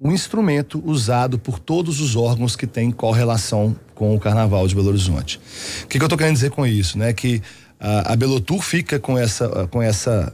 um 0.00 0.12
instrumento 0.12 0.82
usado 0.84 1.38
por 1.38 1.58
todos 1.58 2.00
os 2.00 2.14
órgãos 2.14 2.54
que 2.54 2.66
têm 2.66 2.90
correlação 2.90 3.74
com 3.94 4.14
o 4.14 4.20
Carnaval 4.20 4.68
de 4.68 4.74
Belo 4.74 4.88
Horizonte. 4.88 5.40
O 5.82 5.88
que, 5.88 5.98
que 5.98 6.02
eu 6.02 6.06
estou 6.06 6.16
querendo 6.16 6.34
dizer 6.34 6.50
com 6.50 6.64
isso, 6.64 6.96
né? 6.96 7.12
Que 7.12 7.36
uh, 7.80 8.04
a 8.04 8.14
Belotur 8.14 8.62
fica 8.62 9.00
com 9.00 9.18
essa, 9.18 9.64
uh, 9.64 9.66
com 9.66 9.82
essa, 9.82 10.32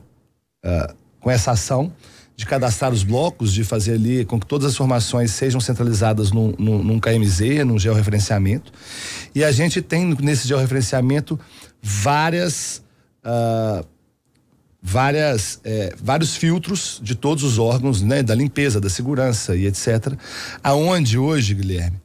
uh, 0.64 0.94
com 1.18 1.30
essa 1.30 1.52
ação 1.52 1.90
de 2.36 2.44
cadastrar 2.44 2.92
os 2.92 3.04
blocos, 3.04 3.52
de 3.52 3.62
fazer 3.62 3.92
ali 3.92 4.24
com 4.24 4.40
que 4.40 4.46
todas 4.46 4.66
as 4.66 4.72
informações 4.74 5.30
sejam 5.30 5.60
centralizadas 5.60 6.32
num, 6.32 6.52
num, 6.58 6.82
num 6.82 7.00
KMZ, 7.00 7.64
num 7.64 7.78
georreferenciamento. 7.78 8.72
E 9.34 9.44
a 9.44 9.52
gente 9.52 9.80
tem 9.80 10.14
nesse 10.20 10.48
georreferenciamento 10.48 11.38
várias. 11.84 12.82
Uh, 13.22 13.86
várias 14.86 15.60
é, 15.64 15.94
vários 15.98 16.36
filtros 16.36 17.00
de 17.02 17.14
todos 17.14 17.42
os 17.42 17.58
órgãos, 17.58 18.02
né, 18.02 18.22
da 18.22 18.34
limpeza, 18.34 18.78
da 18.78 18.90
segurança 18.90 19.56
e 19.56 19.66
etc. 19.66 20.12
Aonde 20.62 21.16
hoje, 21.16 21.54
Guilherme, 21.54 21.98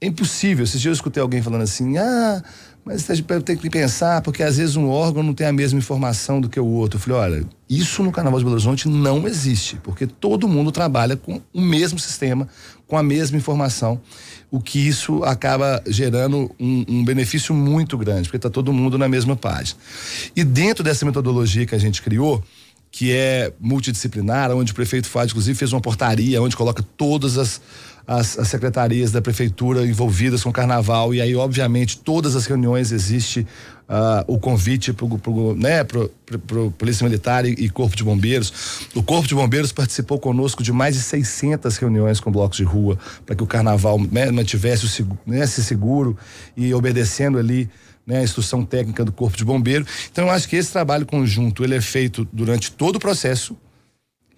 é 0.00 0.06
impossível. 0.06 0.64
Esses 0.64 0.80
dias 0.80 0.90
eu 0.90 0.94
escutei 0.94 1.22
alguém 1.22 1.40
falando 1.40 1.62
assim: 1.62 1.96
"Ah, 1.98 2.42
mas 2.84 3.06
tem 3.44 3.56
que 3.56 3.70
pensar, 3.70 4.22
porque 4.22 4.42
às 4.42 4.56
vezes 4.56 4.74
um 4.74 4.88
órgão 4.88 5.22
não 5.22 5.32
tem 5.32 5.46
a 5.46 5.52
mesma 5.52 5.78
informação 5.78 6.40
do 6.40 6.48
que 6.48 6.58
o 6.58 6.66
outro. 6.66 6.96
Eu 6.96 7.00
falei, 7.00 7.18
olha, 7.18 7.46
isso 7.70 8.02
no 8.02 8.10
Carnaval 8.10 8.40
de 8.40 8.44
Belo 8.44 8.56
Horizonte 8.56 8.88
não 8.88 9.26
existe, 9.26 9.76
porque 9.84 10.04
todo 10.06 10.48
mundo 10.48 10.72
trabalha 10.72 11.16
com 11.16 11.40
o 11.54 11.60
mesmo 11.60 11.98
sistema, 11.98 12.48
com 12.88 12.98
a 12.98 13.02
mesma 13.02 13.36
informação, 13.36 14.00
o 14.50 14.60
que 14.60 14.80
isso 14.80 15.22
acaba 15.22 15.80
gerando 15.86 16.50
um, 16.58 16.84
um 16.88 17.04
benefício 17.04 17.54
muito 17.54 17.96
grande, 17.96 18.22
porque 18.22 18.36
está 18.36 18.50
todo 18.50 18.72
mundo 18.72 18.98
na 18.98 19.08
mesma 19.08 19.36
página. 19.36 19.78
E 20.34 20.42
dentro 20.42 20.82
dessa 20.82 21.06
metodologia 21.06 21.64
que 21.64 21.74
a 21.74 21.78
gente 21.78 22.02
criou, 22.02 22.42
que 22.90 23.12
é 23.12 23.52
multidisciplinar, 23.58 24.50
onde 24.50 24.72
o 24.72 24.74
prefeito 24.74 25.08
faz, 25.08 25.30
inclusive, 25.30 25.58
fez 25.58 25.72
uma 25.72 25.80
portaria 25.80 26.42
onde 26.42 26.54
coloca 26.54 26.84
todas 26.96 27.38
as 27.38 27.60
as, 28.06 28.38
as, 28.38 28.48
secretarias 28.48 29.12
da 29.12 29.22
prefeitura 29.22 29.86
envolvidas 29.86 30.42
com 30.42 30.50
o 30.50 30.52
carnaval. 30.52 31.14
E 31.14 31.20
aí 31.20 31.34
obviamente 31.34 31.98
todas 31.98 32.34
as 32.34 32.46
reuniões 32.46 32.92
existe 32.92 33.46
uh, 33.88 34.24
o 34.26 34.38
convite 34.38 34.92
para 34.92 35.06
né, 35.56 35.84
pro, 35.84 36.08
pro, 36.26 36.38
pro 36.38 36.70
polícia 36.72 37.04
militar 37.04 37.44
e, 37.44 37.50
e, 37.52 37.68
corpo 37.68 37.96
de 37.96 38.04
bombeiros. 38.04 38.86
O 38.94 39.02
corpo 39.02 39.28
de 39.28 39.34
bombeiros 39.34 39.72
participou 39.72 40.18
conosco 40.18 40.62
de 40.62 40.72
mais 40.72 40.94
de 40.94 41.02
600 41.02 41.76
reuniões 41.76 42.20
com 42.20 42.30
blocos 42.30 42.56
de 42.56 42.64
rua 42.64 42.98
para 43.24 43.34
que 43.34 43.42
o 43.42 43.46
carnaval 43.46 43.98
né, 44.10 44.30
mantivesse 44.30 44.84
o 44.84 44.88
seguro, 44.88 45.20
né, 45.26 45.46
seguro 45.46 46.16
e 46.56 46.72
obedecendo 46.74 47.38
ali 47.38 47.68
né, 48.06 48.18
a 48.18 48.22
instrução 48.22 48.64
técnica 48.64 49.04
do 49.04 49.12
corpo 49.12 49.36
de 49.36 49.44
bombeiro. 49.44 49.86
Então 50.10 50.26
eu 50.26 50.30
acho 50.30 50.48
que 50.48 50.56
esse 50.56 50.72
trabalho 50.72 51.06
conjunto 51.06 51.62
ele 51.62 51.74
é 51.74 51.80
feito 51.80 52.26
durante 52.32 52.72
todo 52.72 52.96
o 52.96 53.00
processo 53.00 53.56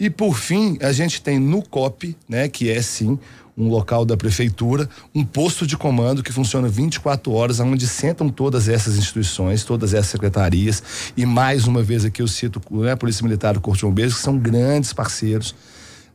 e 0.05 0.11
por 0.11 0.37
fim, 0.37 0.77
a 0.83 0.93
gente 0.93 1.23
tem 1.23 1.39
no 1.39 1.63
COP, 1.63 2.15
né, 2.29 2.47
que 2.47 2.71
é 2.71 2.83
sim 2.83 3.19
um 3.57 3.69
local 3.69 4.05
da 4.05 4.19
prefeitura, 4.19 4.87
um 5.15 5.25
posto 5.25 5.67
de 5.67 5.79
comando 5.79 6.23
que 6.23 6.31
funciona 6.31 6.69
24 6.69 7.33
horas, 7.33 7.59
onde 7.59 7.87
sentam 7.87 8.29
todas 8.29 8.69
essas 8.69 8.99
instituições, 8.99 9.65
todas 9.65 9.95
essas 9.95 10.11
secretarias, 10.11 10.83
e 11.17 11.25
mais 11.25 11.67
uma 11.67 11.83
vez 11.83 12.05
aqui 12.05 12.21
eu 12.21 12.29
cito 12.29 12.61
né, 12.71 12.93
a 12.93 12.97
Polícia 12.99 13.23
Militar 13.23 13.55
e 13.55 13.59
o 13.59 13.63
Corpo 13.63 13.87
Bombeiros, 13.87 14.15
que 14.15 14.21
são 14.21 14.37
grandes 14.37 14.93
parceiros. 14.93 15.55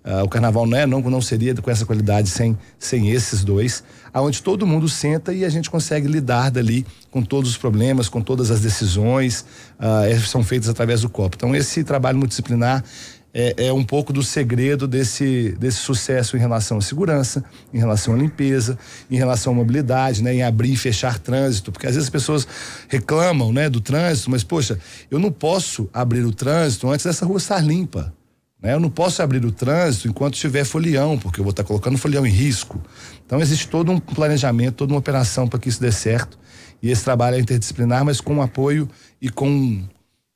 Uh, 0.06 0.24
o 0.24 0.30
carnaval 0.30 0.68
não, 0.68 0.78
é, 0.78 0.86
não, 0.86 1.02
não 1.02 1.22
seria 1.22 1.54
com 1.56 1.70
essa 1.70 1.86
qualidade 1.86 2.30
sem, 2.30 2.58
sem 2.78 3.10
esses 3.10 3.44
dois, 3.44 3.84
aonde 4.14 4.42
todo 4.42 4.68
mundo 4.68 4.88
senta 4.88 5.34
e 5.34 5.44
a 5.44 5.50
gente 5.50 5.70
consegue 5.70 6.08
lidar 6.08 6.52
dali 6.52 6.86
com 7.12 7.22
todos 7.22 7.50
os 7.50 7.58
problemas, 7.58 8.08
com 8.08 8.22
todas 8.22 8.50
as 8.52 8.62
decisões, 8.62 9.46
uh, 9.80 10.20
são 10.22 10.44
feitas 10.44 10.70
através 10.70 11.02
do 11.02 11.10
COP. 11.10 11.36
Então, 11.36 11.56
esse 11.56 11.84
trabalho 11.84 12.18
multidisciplinar 12.18 12.84
é, 13.34 13.68
é, 13.68 13.74
um 13.74 13.84
pouco 13.84 14.12
do 14.12 14.24
segredo 14.24 14.88
desse, 14.88 15.56
desse 15.60 15.78
sucesso 15.78 16.36
em 16.36 16.40
relação 16.40 16.78
à 16.78 16.82
segurança, 16.82 17.44
em 17.74 17.78
relação 17.78 18.14
à 18.14 18.18
limpeza, 18.18 18.78
em 19.10 19.18
relação 19.18 19.54
à 19.54 19.56
mobilidade, 19.56 20.24
né, 20.24 20.34
em 20.34 20.44
abrir 20.44 20.74
e 20.74 20.78
fechar 20.78 21.20
trânsito, 21.20 21.72
porque 21.72 21.86
às 21.88 21.94
vezes 21.94 22.08
as 22.08 22.12
pessoas 22.12 22.48
reclamam, 22.88 23.54
né, 23.54 23.70
do 23.70 23.80
trânsito, 23.80 24.32
mas 24.32 24.44
poxa, 24.44 24.80
eu 25.12 25.20
não 25.20 25.32
posso 25.32 25.90
abrir 25.94 26.26
o 26.26 26.32
trânsito 26.32 26.90
antes 26.90 27.06
dessa 27.06 27.26
rua 27.26 27.38
estar 27.38 27.60
limpa. 27.60 28.14
Né? 28.62 28.74
Eu 28.74 28.80
não 28.80 28.90
posso 28.90 29.22
abrir 29.22 29.44
o 29.46 29.52
trânsito 29.52 30.08
enquanto 30.08 30.36
tiver 30.36 30.66
folião, 30.66 31.18
porque 31.18 31.40
eu 31.40 31.44
vou 31.44 31.52
estar 31.52 31.64
colocando 31.64 31.98
folião 31.98 32.26
em 32.26 32.32
risco. 32.32 32.82
Então 33.26 33.40
existe 33.40 33.68
todo 33.68 33.92
um 33.92 34.00
planejamento, 34.00 34.76
toda 34.76 34.94
uma 34.94 35.00
operação 35.00 35.48
para 35.48 35.60
que 35.60 35.70
isso 35.70 35.80
dê 35.80 35.92
certo. 35.92 36.38
E 36.82 36.90
esse 36.90 37.04
trabalho 37.04 37.36
é 37.36 37.40
interdisciplinar, 37.40 38.04
mas 38.04 38.20
com 38.20 38.42
apoio 38.42 38.90
e 39.22 39.30
com, 39.30 39.84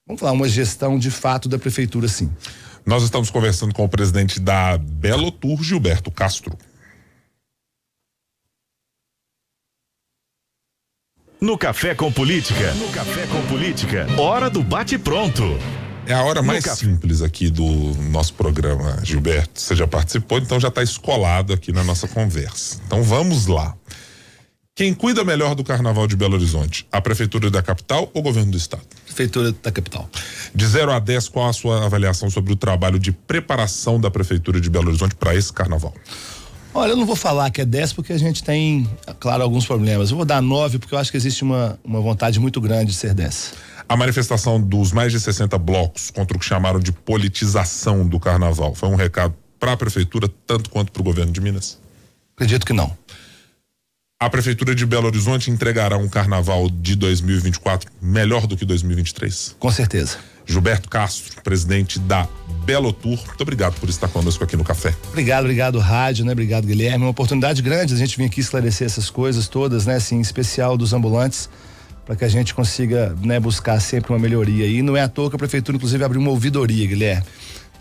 vamos 0.06 0.20
falar, 0.20 0.34
uma 0.34 0.48
gestão 0.48 0.98
de 0.98 1.10
fato 1.10 1.50
da 1.50 1.58
prefeitura, 1.58 2.08
sim. 2.08 2.30
Nós 2.86 3.04
estamos 3.04 3.30
conversando 3.30 3.74
com 3.74 3.86
o 3.86 3.90
presidente 3.90 4.40
da 4.40 4.78
Belo 4.78 5.32
Tour, 5.32 5.64
Gilberto 5.64 6.12
Castro. 6.12 6.58
No 11.40 11.58
Café 11.58 11.94
com 11.94 12.12
Política. 12.12 12.74
No 12.76 12.90
Café 12.90 13.28
com 13.28 13.42
Política. 13.48 14.08
Hora 14.18 14.50
do 14.50 14.64
bate-pronto. 14.64 15.44
É 16.06 16.14
a 16.14 16.24
hora 16.24 16.42
mais 16.42 16.64
simples 16.64 17.22
aqui 17.22 17.50
do 17.50 17.66
nosso 18.12 18.34
programa, 18.34 19.00
Gilberto. 19.04 19.60
Você 19.60 19.76
já 19.76 19.88
participou, 19.88 20.38
então 20.38 20.60
já 20.60 20.68
está 20.68 20.84
escolado 20.84 21.54
aqui 21.54 21.72
na 21.72 21.84
nossa 21.84 22.08
conversa. 22.08 22.82
Então 22.86 23.02
vamos 23.04 23.48
lá. 23.48 23.76
Quem 24.76 24.92
cuida 24.92 25.24
melhor 25.24 25.54
do 25.54 25.64
carnaval 25.64 26.08
de 26.08 26.16
Belo 26.16 26.34
Horizonte? 26.34 26.88
A 26.92 27.00
Prefeitura 27.00 27.52
da 27.52 27.62
capital 27.62 28.10
ou 28.12 28.22
o 28.22 28.24
governo 28.24 28.54
do 28.54 28.58
estado? 28.58 28.82
Prefeitura 29.06 29.52
da 29.52 29.72
capital. 29.72 30.10
De 30.56 30.66
0 30.66 30.92
a 30.92 30.98
10, 30.98 31.30
qual 31.30 31.48
a 31.48 31.54
sua 31.54 31.86
avaliação 31.86 32.28
sobre 32.28 32.54
o 32.54 32.56
trabalho 32.56 32.98
de 32.98 33.12
preparação 33.12 34.02
da 34.02 34.10
Prefeitura 34.10 34.60
de 34.60 34.72
Belo 34.72 34.88
Horizonte 34.88 35.14
para 35.14 35.36
esse 35.36 35.54
carnaval? 35.54 35.94
Olha, 36.74 36.94
eu 36.94 36.98
não 36.98 37.06
vou 37.06 37.16
falar 37.16 37.52
que 37.52 37.62
é 37.62 37.66
10 37.66 37.94
porque 37.94 38.14
a 38.14 38.18
gente 38.18 38.44
tem, 38.44 38.90
claro, 39.20 39.44
alguns 39.44 39.64
problemas. 39.64 40.10
Eu 40.10 40.18
vou 40.18 40.26
dar 40.26 40.42
9 40.42 40.80
porque 40.80 40.96
eu 40.96 40.98
acho 40.98 41.12
que 41.12 41.18
existe 41.18 41.44
uma, 41.44 41.80
uma 41.84 42.02
vontade 42.02 42.40
muito 42.40 42.60
grande 42.60 42.94
de 42.94 42.98
ser 42.98 43.14
10. 43.14 43.54
A 43.88 43.96
manifestação 43.96 44.60
dos 44.60 44.92
mais 44.92 45.12
de 45.12 45.20
60 45.20 45.56
blocos 45.60 46.10
contra 46.10 46.36
o 46.36 46.40
que 46.40 46.46
chamaram 46.48 46.80
de 46.80 46.92
politização 46.92 48.08
do 48.08 48.20
carnaval 48.20 48.74
foi 48.74 48.90
um 48.90 48.96
recado 48.96 49.36
para 49.60 49.74
a 49.74 49.78
prefeitura 49.78 50.28
tanto 50.48 50.72
quanto 50.72 50.92
para 50.92 51.02
o 51.02 51.06
governo 51.06 51.32
de 51.32 51.40
Minas? 51.40 51.78
Acredito 52.36 52.66
que 52.66 52.74
não. 52.74 52.98
A 54.24 54.30
prefeitura 54.30 54.74
de 54.74 54.86
Belo 54.86 55.08
Horizonte 55.08 55.52
entregará 55.52 55.98
um 55.98 56.08
carnaval 56.08 56.70
de 56.70 56.96
2024 56.96 57.92
melhor 58.02 58.48
do 58.48 58.56
que 58.56 58.64
2023? 58.64 59.58
Com 59.60 59.70
certeza. 59.70 60.16
Gilberto 60.46 60.88
Castro, 60.88 61.42
presidente 61.44 62.00
da 62.00 62.26
Belo 62.64 62.94
Tour. 62.94 63.18
Muito 63.28 63.42
obrigado 63.42 63.78
por 63.82 63.90
estar 63.90 64.08
conosco 64.08 64.42
aqui 64.42 64.56
no 64.56 64.64
café. 64.64 64.96
Obrigado, 65.10 65.44
obrigado, 65.44 65.78
rádio, 65.78 66.24
né? 66.24 66.32
Obrigado, 66.32 66.66
Guilherme. 66.66 67.04
Uma 67.04 67.12
oportunidade 67.12 67.62
grande 67.62 67.94
a 67.94 67.98
gente 67.98 68.16
vir 68.16 68.24
aqui 68.24 68.40
esclarecer 68.40 68.88
essas 68.88 69.10
coisas 69.10 69.50
todas, 69.50 69.86
né? 69.86 69.96
Assim, 69.96 70.16
em 70.16 70.22
especial 70.22 70.78
dos 70.78 70.94
ambulantes, 70.94 71.50
para 72.06 72.16
que 72.16 72.24
a 72.24 72.30
gente 72.30 72.54
consiga, 72.54 73.14
né, 73.22 73.42
buscar 73.42 73.78
sempre 73.82 74.14
uma 74.14 74.20
melhoria. 74.20 74.66
E 74.68 74.82
não 74.82 74.96
é 74.96 75.02
à 75.02 75.10
toa 75.10 75.30
que 75.30 75.36
a 75.36 75.40
prefeitura, 75.40 75.76
inclusive, 75.76 76.02
abriu 76.02 76.22
uma 76.22 76.32
ouvidoria, 76.32 76.88
Guilherme 76.88 77.26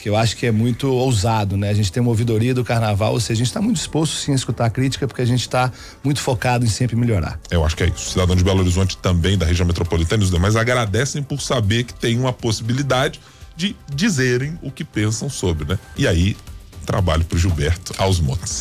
que 0.02 0.08
eu 0.08 0.16
acho 0.16 0.36
que 0.36 0.44
é 0.46 0.50
muito 0.50 0.92
ousado, 0.92 1.56
né? 1.56 1.70
A 1.70 1.74
gente 1.74 1.92
tem 1.92 2.00
uma 2.00 2.10
ouvidoria 2.10 2.52
do 2.52 2.64
carnaval, 2.64 3.12
ou 3.12 3.20
seja, 3.20 3.34
a 3.34 3.36
gente 3.36 3.46
está 3.46 3.62
muito 3.62 3.76
disposto 3.76 4.16
sim 4.16 4.32
a 4.32 4.34
escutar 4.34 4.66
a 4.66 4.70
crítica, 4.70 5.06
porque 5.06 5.22
a 5.22 5.24
gente 5.24 5.42
está 5.42 5.70
muito 6.02 6.20
focado 6.20 6.64
em 6.64 6.68
sempre 6.68 6.96
melhorar. 6.96 7.38
Eu 7.48 7.64
acho 7.64 7.76
que 7.76 7.84
é 7.84 7.86
isso. 7.86 8.10
Cidadão 8.10 8.34
de 8.34 8.42
Belo 8.42 8.58
Horizonte 8.58 8.96
também, 8.96 9.38
da 9.38 9.46
região 9.46 9.64
metropolitana 9.64 10.20
e 10.20 10.24
os 10.24 10.30
demais 10.32 10.56
agradecem 10.56 11.22
por 11.22 11.40
saber 11.40 11.84
que 11.84 11.94
tem 11.94 12.18
uma 12.18 12.32
possibilidade 12.32 13.20
de 13.54 13.76
dizerem 13.94 14.58
o 14.60 14.72
que 14.72 14.82
pensam 14.82 15.30
sobre, 15.30 15.68
né? 15.68 15.78
E 15.96 16.08
aí, 16.08 16.36
trabalho 16.84 17.24
para 17.24 17.38
Gilberto 17.38 17.94
aos 17.96 18.18
montes. 18.18 18.60